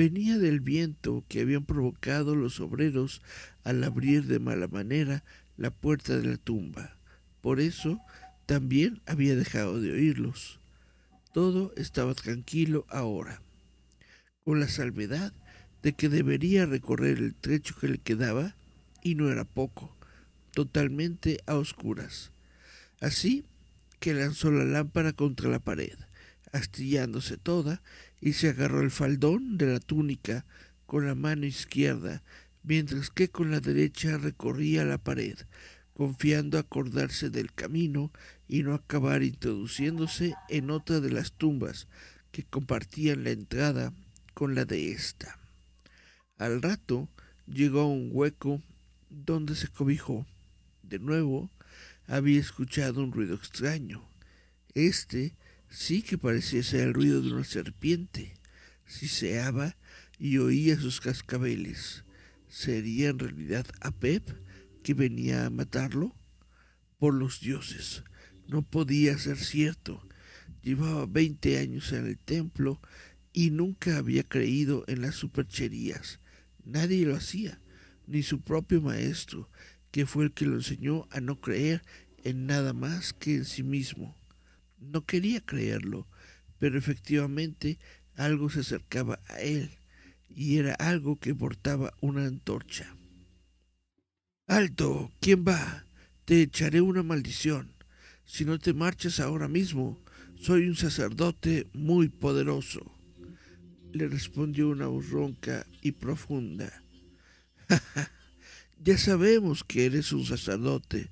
[0.00, 3.20] venía del viento que habían provocado los obreros
[3.64, 5.22] al abrir de mala manera
[5.58, 6.96] la puerta de la tumba.
[7.42, 8.00] Por eso
[8.46, 10.58] también había dejado de oírlos.
[11.34, 13.42] Todo estaba tranquilo ahora,
[14.42, 15.34] con la salvedad
[15.82, 18.56] de que debería recorrer el trecho que le quedaba,
[19.02, 19.94] y no era poco,
[20.54, 22.32] totalmente a oscuras.
[23.00, 23.44] Así
[23.98, 25.98] que lanzó la lámpara contra la pared,
[26.52, 27.82] astillándose toda,
[28.20, 30.44] y se agarró el faldón de la túnica
[30.86, 32.22] con la mano izquierda,
[32.62, 35.38] mientras que con la derecha recorría la pared,
[35.94, 38.12] confiando acordarse del camino
[38.48, 41.88] y no acabar introduciéndose en otra de las tumbas
[42.32, 43.92] que compartían la entrada
[44.34, 45.38] con la de ésta.
[46.38, 47.08] Al rato
[47.46, 48.62] llegó a un hueco
[49.10, 50.26] donde se cobijó.
[50.82, 51.50] De nuevo
[52.06, 54.08] había escuchado un ruido extraño.
[54.74, 55.34] Este
[55.70, 58.34] sí que parecía ser el ruido de una serpiente.
[58.86, 59.76] Siseaba
[60.18, 62.04] y oía sus cascabeles.
[62.48, 64.28] ¿Sería en realidad a Pep
[64.82, 66.16] que venía a matarlo?
[66.98, 68.02] Por los dioses,
[68.46, 70.06] no podía ser cierto.
[70.62, 72.80] Llevaba veinte años en el templo
[73.32, 76.20] y nunca había creído en las supercherías.
[76.64, 77.60] Nadie lo hacía,
[78.06, 79.48] ni su propio maestro,
[79.92, 81.82] que fue el que lo enseñó a no creer
[82.24, 84.19] en nada más que en sí mismo.
[84.80, 86.08] No quería creerlo,
[86.58, 87.78] pero efectivamente
[88.16, 89.70] algo se acercaba a él,
[90.28, 92.96] y era algo que portaba una antorcha.
[94.46, 95.84] Alto, ¿quién va?
[96.24, 97.72] Te echaré una maldición.
[98.24, 100.02] Si no te marchas ahora mismo,
[100.36, 102.94] soy un sacerdote muy poderoso.
[103.92, 106.82] Le respondió una voz ronca y profunda.
[108.82, 111.10] Ya sabemos que eres un sacerdote.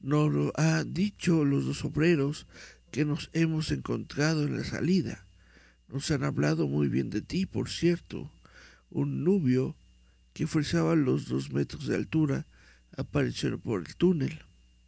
[0.00, 2.46] Nos lo han dicho los dos obreros
[2.90, 5.26] que nos hemos encontrado en la salida.
[5.88, 8.30] Nos han hablado muy bien de ti, por cierto.
[8.90, 9.76] Un nubio
[10.32, 12.46] que frisaba los dos metros de altura
[12.96, 14.40] apareció por el túnel.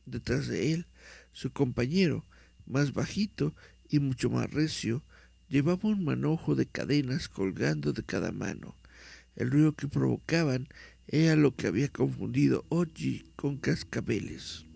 [0.06, 0.86] Detrás de él,
[1.32, 2.24] su compañero,
[2.66, 3.54] más bajito
[3.88, 5.04] y mucho más recio,
[5.48, 8.76] llevaba un manojo de cadenas colgando de cada mano.
[9.36, 10.68] El ruido que provocaban
[11.06, 14.66] era lo que había confundido Oji con cascabeles.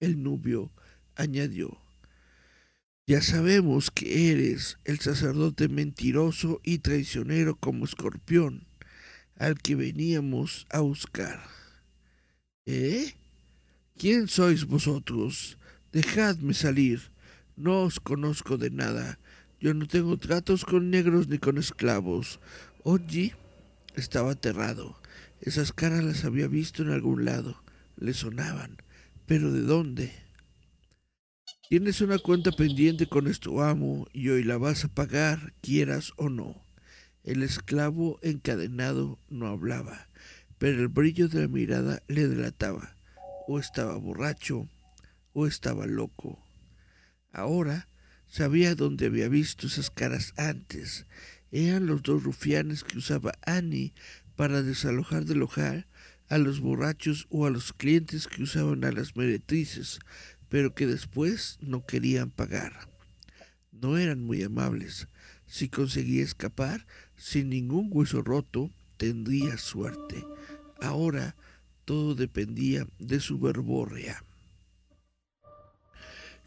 [0.00, 0.72] El nubio
[1.14, 1.80] añadió,
[3.08, 8.66] Ya sabemos que eres el sacerdote mentiroso y traicionero como escorpión,
[9.36, 11.40] al que veníamos a buscar.
[12.64, 13.14] ¿Eh?
[13.96, 15.56] ¿Quién sois vosotros?
[15.92, 17.12] Dejadme salir.
[17.54, 19.20] No os conozco de nada.
[19.60, 22.40] Yo no tengo tratos con negros ni con esclavos.
[22.82, 23.34] Oji
[23.94, 25.00] estaba aterrado.
[25.40, 27.62] Esas caras las había visto en algún lado.
[27.96, 28.78] Le sonaban.
[29.26, 30.25] ¿Pero de dónde?
[31.68, 36.28] Tienes una cuenta pendiente con nuestro amo y hoy la vas a pagar, quieras o
[36.28, 36.64] no.
[37.24, 40.08] El esclavo encadenado no hablaba,
[40.58, 42.96] pero el brillo de la mirada le delataba.
[43.48, 44.68] O estaba borracho
[45.32, 46.40] o estaba loco.
[47.32, 47.88] Ahora
[48.28, 51.06] sabía dónde había visto esas caras antes.
[51.50, 53.92] Eran los dos rufianes que usaba Annie
[54.36, 55.88] para desalojar del hogar
[56.28, 60.00] a los borrachos o a los clientes que usaban a las meretrices,
[60.48, 62.88] pero que después no querían pagar.
[63.72, 65.08] No eran muy amables.
[65.46, 66.86] Si conseguía escapar
[67.16, 70.24] sin ningún hueso roto, tendría suerte.
[70.80, 71.36] Ahora
[71.84, 74.22] todo dependía de su verborrea.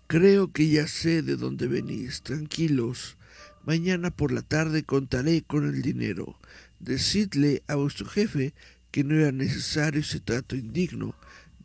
[0.08, 2.24] Creo que ya sé de dónde venís.
[2.24, 3.18] Tranquilos.
[3.64, 6.40] Mañana por la tarde contaré con el dinero.
[6.80, 8.54] Decidle a vuestro jefe
[8.92, 11.16] que no era necesario ese trato indigno,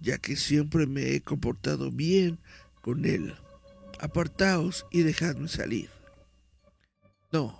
[0.05, 2.39] ya que siempre me he comportado bien
[2.83, 3.35] con él.
[3.99, 5.89] Apartaos y dejadme salir.
[7.33, 7.59] No,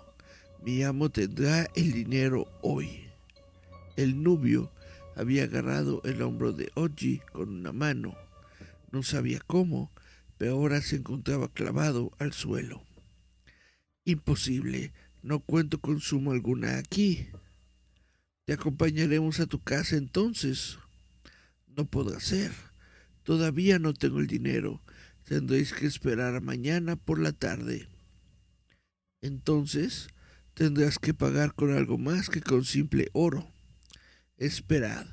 [0.63, 3.09] mi amo tendrá el dinero hoy.
[3.97, 4.71] El nubio
[5.15, 8.15] había agarrado el hombro de Oji con una mano.
[8.91, 9.91] No sabía cómo,
[10.37, 12.83] pero ahora se encontraba clavado al suelo.
[14.03, 14.93] Imposible,
[15.23, 17.27] no cuento con suma alguna aquí.
[18.45, 20.77] Te acompañaremos a tu casa entonces.
[21.75, 22.51] No podrá ser.
[23.23, 24.81] Todavía no tengo el dinero.
[25.25, 27.89] Tendréis que esperar mañana por la tarde.
[29.21, 30.07] Entonces
[30.53, 33.51] tendrás que pagar con algo más que con simple oro.
[34.37, 35.07] Esperad.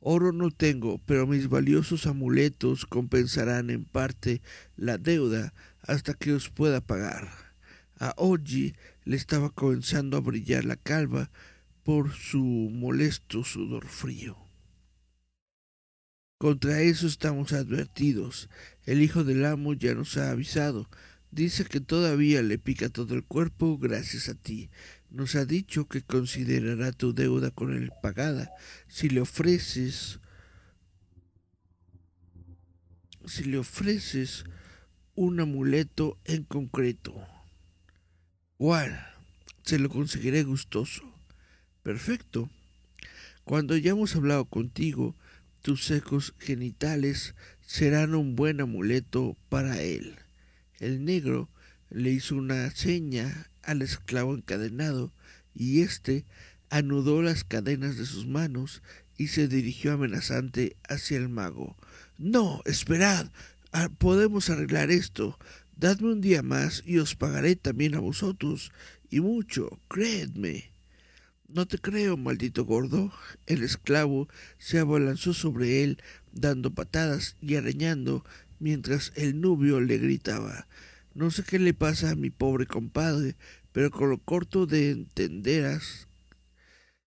[0.00, 4.42] Oro no tengo, pero mis valiosos amuletos compensarán en parte
[4.76, 7.30] la deuda hasta que os pueda pagar.
[7.98, 8.74] A Oji
[9.04, 11.30] le estaba comenzando a brillar la calva
[11.82, 14.45] por su molesto sudor frío.
[16.38, 18.50] Contra eso estamos advertidos.
[18.84, 20.90] El hijo del amo ya nos ha avisado.
[21.30, 24.70] Dice que todavía le pica todo el cuerpo gracias a ti.
[25.08, 28.50] Nos ha dicho que considerará tu deuda con él pagada
[28.86, 30.20] si le ofreces
[33.24, 34.44] si le ofreces
[35.14, 37.26] un amuleto en concreto.
[38.56, 39.04] ¿Cuál?
[39.62, 41.02] Se lo conseguiré gustoso.
[41.82, 42.50] Perfecto.
[43.44, 45.16] Cuando hayamos hablado contigo,
[45.66, 50.14] tus secos genitales serán un buen amuleto para él.
[50.78, 51.50] El negro
[51.90, 55.12] le hizo una seña al esclavo encadenado
[55.56, 56.24] y éste
[56.70, 58.80] anudó las cadenas de sus manos
[59.18, 61.76] y se dirigió amenazante hacia el mago.
[62.16, 63.32] No, esperad.
[63.72, 65.36] Ah, podemos arreglar esto.
[65.74, 68.70] Dadme un día más y os pagaré también a vosotros.
[69.10, 70.75] Y mucho, creedme.
[71.48, 73.12] No te creo, maldito gordo.
[73.46, 74.28] El esclavo
[74.58, 78.24] se abalanzó sobre él, dando patadas y arañando,
[78.58, 80.66] mientras el nubio le gritaba
[81.14, 83.36] No sé qué le pasa a mi pobre compadre,
[83.72, 86.08] pero con lo corto de entenderas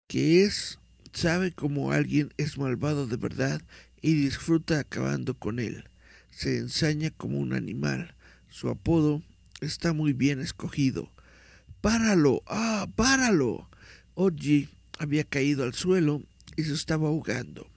[0.08, 0.80] que es,
[1.14, 3.62] sabe como alguien es malvado de verdad
[4.02, 5.90] y disfruta acabando con él.
[6.30, 8.16] Se ensaña como un animal.
[8.50, 9.24] Su apodo
[9.60, 11.12] está muy bien escogido.
[11.82, 12.44] ¡Páralo!
[12.46, 12.88] ¡Ah!
[12.96, 13.68] ¡Páralo!
[14.20, 16.24] Oji había caído al suelo
[16.56, 17.70] y se estaba ahogando.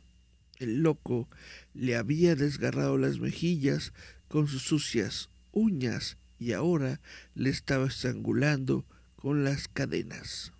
[0.58, 1.28] El loco
[1.74, 3.92] le había desgarrado las mejillas
[4.26, 7.02] con sus sucias uñas y ahora
[7.34, 8.86] le estaba estrangulando
[9.16, 10.54] con las cadenas.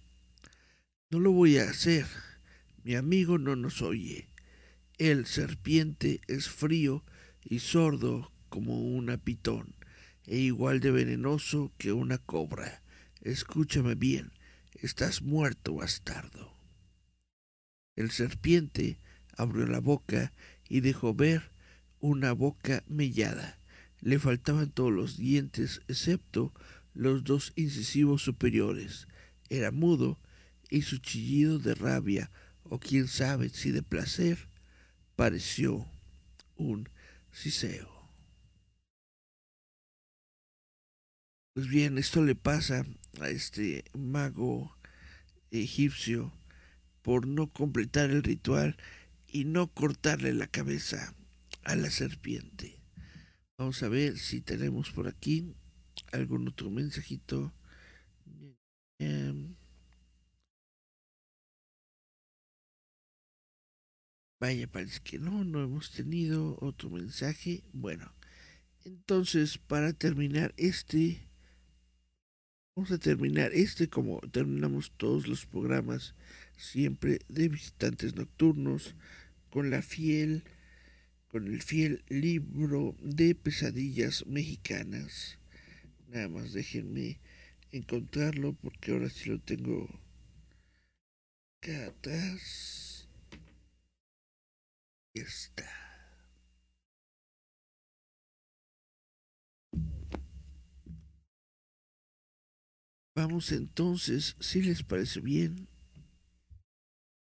[1.08, 2.04] No lo voy a hacer.
[2.84, 4.28] Mi amigo no nos oye.
[4.98, 7.06] El serpiente es frío
[7.42, 9.74] y sordo como un pitón,
[10.26, 12.82] e igual de venenoso que una cobra.
[13.22, 14.32] Escúchame bien.
[14.82, 16.56] Estás muerto, bastardo.
[17.96, 18.98] El serpiente
[19.36, 20.32] abrió la boca
[20.70, 21.52] y dejó ver
[21.98, 23.58] una boca mellada.
[24.00, 26.54] Le faltaban todos los dientes excepto
[26.94, 29.06] los dos incisivos superiores.
[29.50, 30.18] Era mudo
[30.70, 32.30] y su chillido de rabia,
[32.62, 34.48] o quién sabe si de placer,
[35.14, 35.86] pareció
[36.56, 36.88] un
[37.32, 37.90] siseo.
[41.52, 42.86] Pues bien, esto le pasa
[43.20, 44.76] a este mago
[45.50, 46.32] egipcio
[47.02, 48.76] por no completar el ritual
[49.26, 51.14] y no cortarle la cabeza
[51.64, 52.80] a la serpiente.
[53.58, 55.54] Vamos a ver si tenemos por aquí
[56.12, 57.52] algún otro mensajito.
[64.40, 67.62] Vaya, parece que no, no hemos tenido otro mensaje.
[67.74, 68.10] Bueno,
[68.84, 71.29] entonces para terminar este
[72.76, 76.14] Vamos a terminar este como terminamos todos los programas
[76.56, 78.94] siempre de visitantes nocturnos
[79.50, 80.44] con la fiel
[81.30, 85.38] con el fiel libro de pesadillas mexicanas.
[86.08, 87.20] Nada más déjenme
[87.70, 89.88] encontrarlo porque ahora sí lo tengo.
[95.14, 95.79] Y está.
[103.22, 105.68] Vamos entonces, si les parece bien,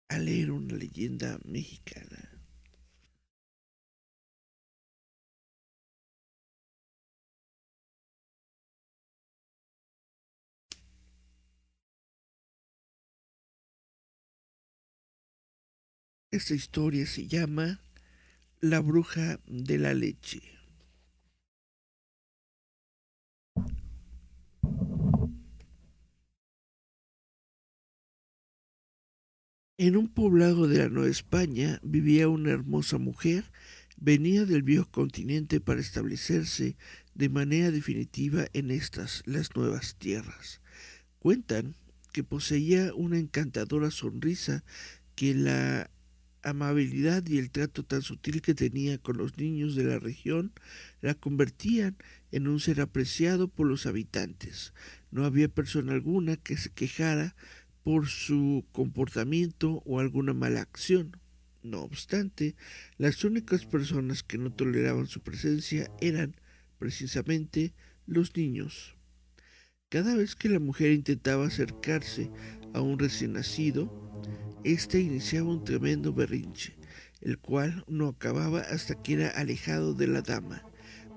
[0.08, 2.42] a leer una leyenda mexicana.
[16.32, 17.82] Esta historia se llama
[18.62, 20.53] La bruja de la leche.
[29.84, 33.52] En un poblado de la Nueva España vivía una hermosa mujer,
[33.98, 36.78] venía del viejo continente para establecerse
[37.16, 40.62] de manera definitiva en estas, las nuevas tierras.
[41.20, 41.76] Cuentan
[42.14, 44.64] que poseía una encantadora sonrisa
[45.16, 45.92] que la
[46.44, 50.54] amabilidad y el trato tan sutil que tenía con los niños de la región
[51.02, 51.98] la convertían
[52.32, 54.74] en un ser apreciado por los habitantes.
[55.12, 57.36] No había persona alguna que se quejara
[57.84, 61.18] por su comportamiento o alguna mala acción.
[61.62, 62.56] No obstante,
[62.98, 66.36] las únicas personas que no toleraban su presencia eran
[66.78, 67.74] precisamente
[68.06, 68.96] los niños.
[69.90, 72.32] Cada vez que la mujer intentaba acercarse
[72.74, 74.12] a un recién nacido,
[74.64, 76.76] este iniciaba un tremendo berrinche,
[77.22, 80.64] el cual no acababa hasta que era alejado de la dama.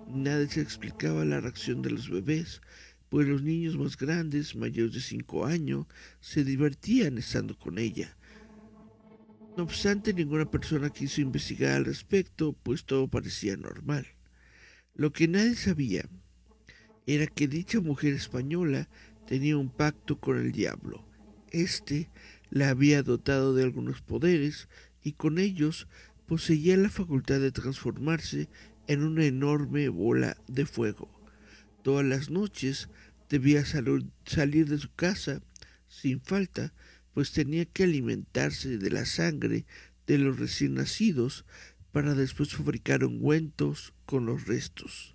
[0.08, 2.60] Nadie se explicaba la reacción de los bebés,
[3.08, 5.86] pues los niños más grandes, mayores de cinco años,
[6.20, 8.16] se divertían estando con ella.
[9.56, 14.06] No obstante, ninguna persona quiso investigar al respecto, pues todo parecía normal.
[14.94, 16.08] Lo que nadie sabía
[17.06, 18.88] era que dicha mujer española
[19.26, 21.04] tenía un pacto con el diablo.
[21.50, 22.10] Este
[22.50, 24.68] la había dotado de algunos poderes
[25.02, 25.88] y con ellos
[26.26, 28.48] poseía la facultad de transformarse
[28.88, 31.15] en una enorme bola de fuego.
[31.86, 32.88] Todas las noches
[33.28, 35.40] debía salir de su casa
[35.86, 36.72] sin falta,
[37.14, 39.66] pues tenía que alimentarse de la sangre
[40.08, 41.44] de los recién nacidos
[41.92, 45.14] para después fabricar ungüentos con los restos.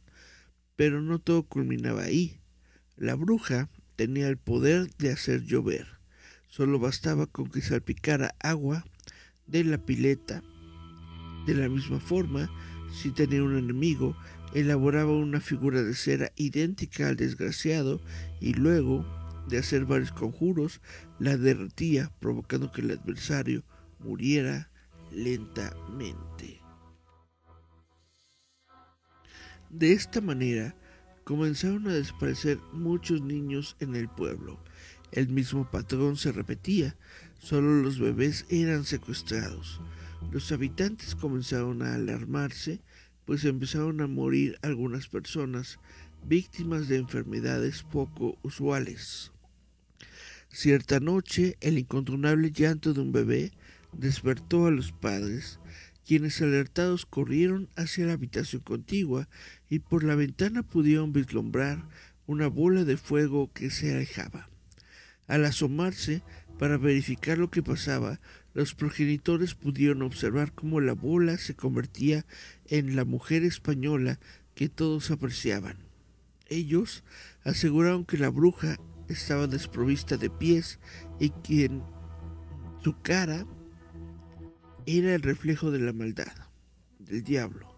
[0.77, 2.39] Pero no todo culminaba ahí.
[2.95, 5.99] La bruja tenía el poder de hacer llover.
[6.47, 8.85] Solo bastaba con que salpicara agua
[9.45, 10.41] de la pileta.
[11.45, 12.49] De la misma forma,
[12.93, 14.15] si tenía un enemigo,
[14.53, 18.01] elaboraba una figura de cera idéntica al desgraciado
[18.39, 19.05] y luego
[19.47, 20.81] de hacer varios conjuros,
[21.19, 23.63] la derretía, provocando que el adversario
[23.99, 24.71] muriera
[25.11, 26.61] lentamente.
[29.69, 30.75] De esta manera,
[31.23, 34.59] comenzaron a desaparecer muchos niños en el pueblo,
[35.11, 36.95] el mismo patrón se repetía,
[37.37, 39.81] solo los bebés eran secuestrados.
[40.31, 42.81] Los habitantes comenzaron a alarmarse,
[43.31, 45.79] pues empezaron a morir algunas personas
[46.25, 49.31] víctimas de enfermedades poco usuales.
[50.49, 53.53] Cierta noche, el incontrolable llanto de un bebé
[53.93, 55.61] despertó a los padres,
[56.05, 59.29] quienes alertados corrieron hacia la habitación contigua
[59.69, 61.87] y por la ventana pudieron vislumbrar
[62.27, 64.49] una bola de fuego que se alejaba.
[65.27, 66.21] Al asomarse
[66.59, 68.19] para verificar lo que pasaba,
[68.53, 72.25] los progenitores pudieron observar cómo la bola se convertía
[72.71, 74.19] en la mujer española
[74.55, 75.77] que todos apreciaban.
[76.47, 77.03] Ellos
[77.43, 78.77] aseguraron que la bruja
[79.09, 80.79] estaba desprovista de pies
[81.19, 81.83] y que en
[82.81, 83.45] su cara
[84.85, 86.31] era el reflejo de la maldad,
[86.97, 87.77] del diablo.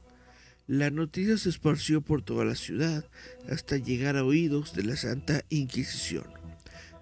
[0.67, 3.03] La noticia se esparció por toda la ciudad
[3.49, 6.25] hasta llegar a oídos de la Santa Inquisición.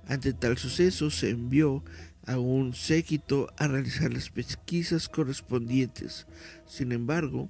[0.07, 1.84] Ante tal suceso se envió
[2.26, 6.26] a un séquito a realizar las pesquisas correspondientes.
[6.65, 7.49] Sin embargo,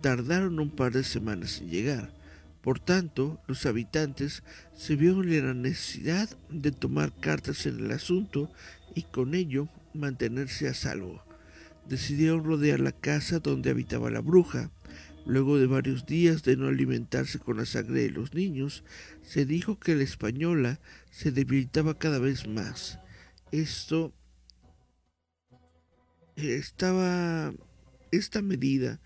[0.00, 2.12] tardaron un par de semanas en llegar.
[2.62, 4.42] Por tanto, los habitantes
[4.74, 8.50] se vieron en la necesidad de tomar cartas en el asunto
[8.94, 11.22] y con ello mantenerse a salvo.
[11.88, 14.70] Decidieron rodear la casa donde habitaba la bruja,
[15.26, 18.84] Luego de varios días de no alimentarse con la sangre de los niños,
[19.22, 22.98] se dijo que la española se debilitaba cada vez más.
[23.52, 24.14] Esto
[26.36, 27.52] estaba
[28.10, 29.00] esta medida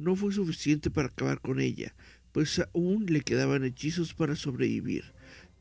[0.00, 1.94] no fue suficiente para acabar con ella,
[2.32, 5.04] pues aún le quedaban hechizos para sobrevivir.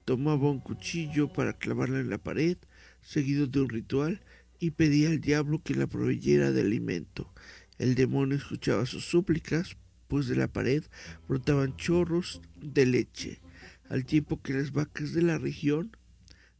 [0.05, 2.57] Tomaba un cuchillo para clavarla en la pared,
[3.01, 4.21] seguido de un ritual,
[4.59, 7.33] y pedía al diablo que la proveyera de alimento.
[7.77, 10.83] El demonio escuchaba sus súplicas, pues de la pared
[11.27, 13.41] brotaban chorros de leche,
[13.89, 15.95] al tiempo que las vacas de la región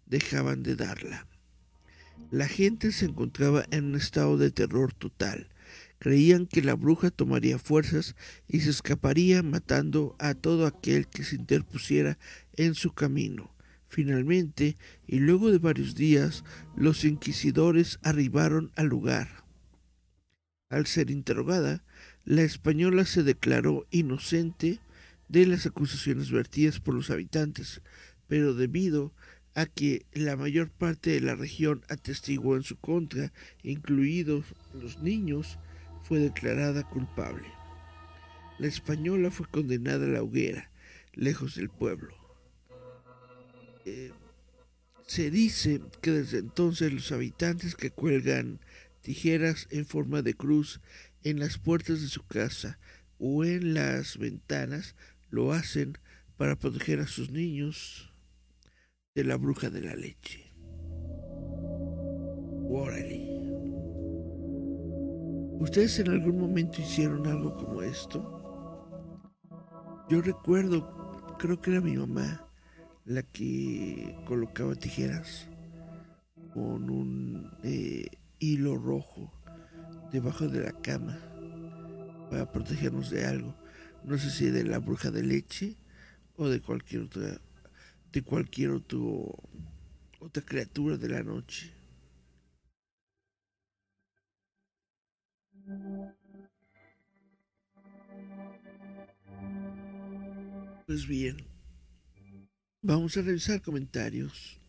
[0.05, 1.27] dejaban de darla.
[2.31, 5.47] La gente se encontraba en un estado de terror total.
[5.99, 8.15] Creían que la bruja tomaría fuerzas
[8.47, 12.17] y se escaparía matando a todo aquel que se interpusiera
[12.53, 13.53] en su camino.
[13.87, 14.77] Finalmente,
[15.07, 16.43] y luego de varios días,
[16.77, 19.43] los inquisidores arribaron al lugar.
[20.69, 21.83] Al ser interrogada,
[22.23, 24.79] la española se declaró inocente
[25.27, 27.81] de las acusaciones vertidas por los habitantes,
[28.27, 29.11] pero debido
[29.55, 35.57] a que la mayor parte de la región atestiguó en su contra, incluidos los niños,
[36.09, 37.47] fue declarada culpable.
[38.57, 40.71] La española fue condenada a la hoguera,
[41.13, 42.15] lejos del pueblo.
[43.85, 44.11] Eh,
[45.05, 48.59] se dice que desde entonces los habitantes que cuelgan
[49.01, 50.81] tijeras en forma de cruz
[51.23, 52.79] en las puertas de su casa
[53.19, 54.95] o en las ventanas
[55.29, 55.99] lo hacen
[56.37, 58.11] para proteger a sus niños
[59.13, 60.51] de la bruja de la leche.
[65.59, 68.23] ¿Ustedes en algún momento hicieron algo como esto?
[70.09, 72.47] Yo recuerdo, creo que era mi mamá
[73.03, 75.49] la que colocaba tijeras
[76.53, 78.07] con un eh,
[78.39, 79.33] hilo rojo
[80.13, 81.19] debajo de la cama
[82.31, 83.53] para protegernos de algo.
[84.05, 85.75] No sé si de la bruja de leche
[86.37, 87.41] o de cualquier otra
[88.13, 89.35] de cualquier otro
[90.21, 91.78] otra criatura de la noche.
[100.87, 101.37] Pues bien,
[102.81, 104.59] vamos a revisar comentarios.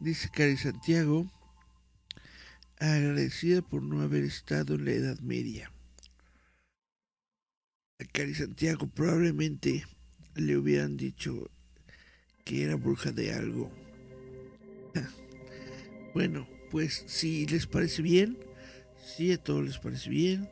[0.00, 1.30] Dice Cari Santiago,
[2.78, 5.72] agradecida por no haber estado en la Edad Media.
[7.98, 9.86] A Cari Santiago probablemente
[10.34, 11.50] le hubieran dicho
[12.44, 13.85] que era bruja de algo.
[16.14, 18.38] bueno, pues si les parece bien,
[19.04, 20.48] si a todos les parece bien,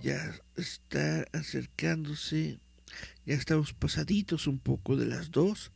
[0.00, 2.58] ya está acercándose,
[3.24, 5.72] ya estamos pasaditos un poco de las dos,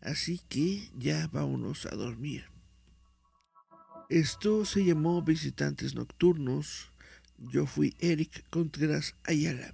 [0.00, 2.44] así que ya vámonos a dormir.
[4.10, 6.90] Esto se llamó Visitantes Nocturnos.
[7.38, 9.72] Yo fui Eric Contreras Ayala.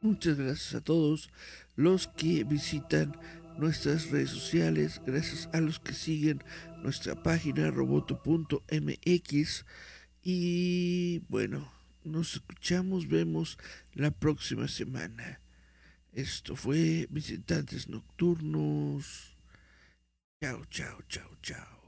[0.00, 1.30] Muchas gracias a todos
[1.76, 3.14] los que visitan
[3.58, 6.42] nuestras redes sociales, gracias a los que siguen
[6.82, 9.64] nuestra página roboto.mx
[10.22, 11.72] y bueno,
[12.04, 13.58] nos escuchamos, vemos
[13.94, 15.40] la próxima semana.
[16.12, 19.36] Esto fue Visitantes Nocturnos.
[20.42, 21.81] Chao, chao, chao, chao.